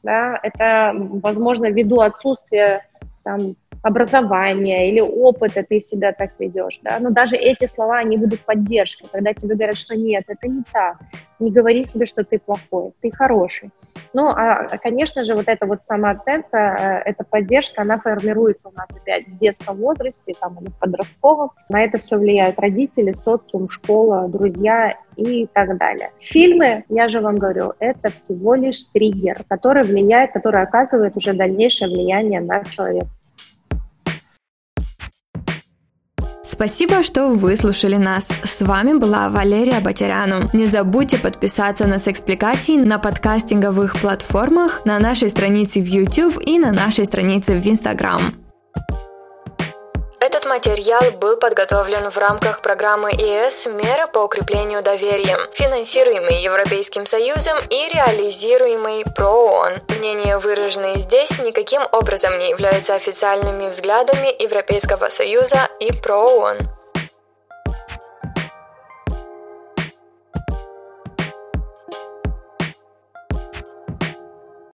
да, 0.02 0.38
это, 0.42 0.92
возможно, 0.94 1.70
ввиду 1.70 2.00
отсутствия 2.00 2.86
там, 3.22 3.54
образования 3.82 4.88
или 4.88 5.00
опыта 5.00 5.64
ты 5.68 5.80
себя 5.80 6.12
так 6.12 6.30
ведешь, 6.38 6.80
да, 6.82 6.98
но 7.00 7.10
даже 7.10 7.36
эти 7.36 7.66
слова, 7.66 7.98
они 7.98 8.16
будут 8.16 8.40
поддержкой, 8.40 9.08
когда 9.12 9.34
тебе 9.34 9.54
говорят, 9.54 9.76
что 9.76 9.96
нет, 9.96 10.24
это 10.28 10.48
не 10.48 10.62
так, 10.72 10.98
не 11.40 11.50
говори 11.50 11.84
себе, 11.84 12.06
что 12.06 12.24
ты 12.24 12.38
плохой, 12.38 12.92
ты 13.00 13.10
хороший. 13.10 13.70
Ну, 14.14 14.28
а, 14.28 14.68
конечно 14.82 15.22
же, 15.22 15.34
вот 15.34 15.48
эта 15.48 15.66
вот 15.66 15.84
самооценка, 15.84 17.02
э, 17.04 17.10
эта 17.10 17.24
поддержка, 17.24 17.82
она 17.82 17.98
формируется 17.98 18.68
у 18.68 18.72
нас 18.72 18.88
опять 18.94 19.26
в 19.26 19.38
детском 19.38 19.76
возрасте, 19.76 20.34
там, 20.40 20.58
или 20.60 20.68
в 20.68 20.78
подростковом. 20.78 21.50
На 21.68 21.82
это 21.82 21.98
все 21.98 22.16
влияют 22.16 22.58
родители, 22.58 23.12
социум, 23.12 23.68
школа, 23.68 24.28
друзья 24.28 24.96
и 25.16 25.46
так 25.46 25.76
далее. 25.78 26.10
Фильмы, 26.20 26.84
я 26.88 27.08
же 27.08 27.20
вам 27.20 27.38
говорю, 27.38 27.72
это 27.78 28.10
всего 28.10 28.54
лишь 28.54 28.82
триггер, 28.84 29.44
который 29.48 29.82
влияет, 29.82 30.32
который 30.32 30.62
оказывает 30.62 31.16
уже 31.16 31.32
дальнейшее 31.32 31.88
влияние 31.88 32.40
на 32.40 32.64
человека. 32.64 33.08
Спасибо, 36.52 37.02
что 37.02 37.28
выслушали 37.28 37.96
нас. 37.96 38.30
С 38.44 38.60
вами 38.60 38.92
была 38.98 39.30
Валерия 39.30 39.80
Батяряну. 39.80 40.50
Не 40.52 40.66
забудьте 40.66 41.16
подписаться 41.16 41.86
на 41.86 41.98
Секспликации 41.98 42.76
на 42.76 42.98
подкастинговых 42.98 43.96
платформах, 43.96 44.84
на 44.84 44.98
нашей 44.98 45.30
странице 45.30 45.80
в 45.80 45.86
YouTube 45.86 46.36
и 46.44 46.58
на 46.58 46.70
нашей 46.70 47.06
странице 47.06 47.54
в 47.54 47.66
Instagram. 47.66 48.20
Этот 50.24 50.44
материал 50.44 51.02
был 51.18 51.36
подготовлен 51.36 52.08
в 52.08 52.16
рамках 52.16 52.62
программы 52.62 53.10
ЕС 53.10 53.66
«Меры 53.66 54.06
по 54.06 54.20
укреплению 54.20 54.80
доверия», 54.80 55.36
финансируемой 55.52 56.40
Европейским 56.40 57.06
Союзом 57.06 57.58
и 57.68 57.88
реализируемой 57.88 59.02
ПРООН. 59.16 59.80
Мнения, 59.98 60.38
выраженные 60.38 61.00
здесь, 61.00 61.40
никаким 61.40 61.82
образом 61.90 62.38
не 62.38 62.50
являются 62.50 62.94
официальными 62.94 63.68
взглядами 63.68 64.40
Европейского 64.40 65.08
Союза 65.08 65.68
и 65.80 65.92
ПРООН. 65.92 66.81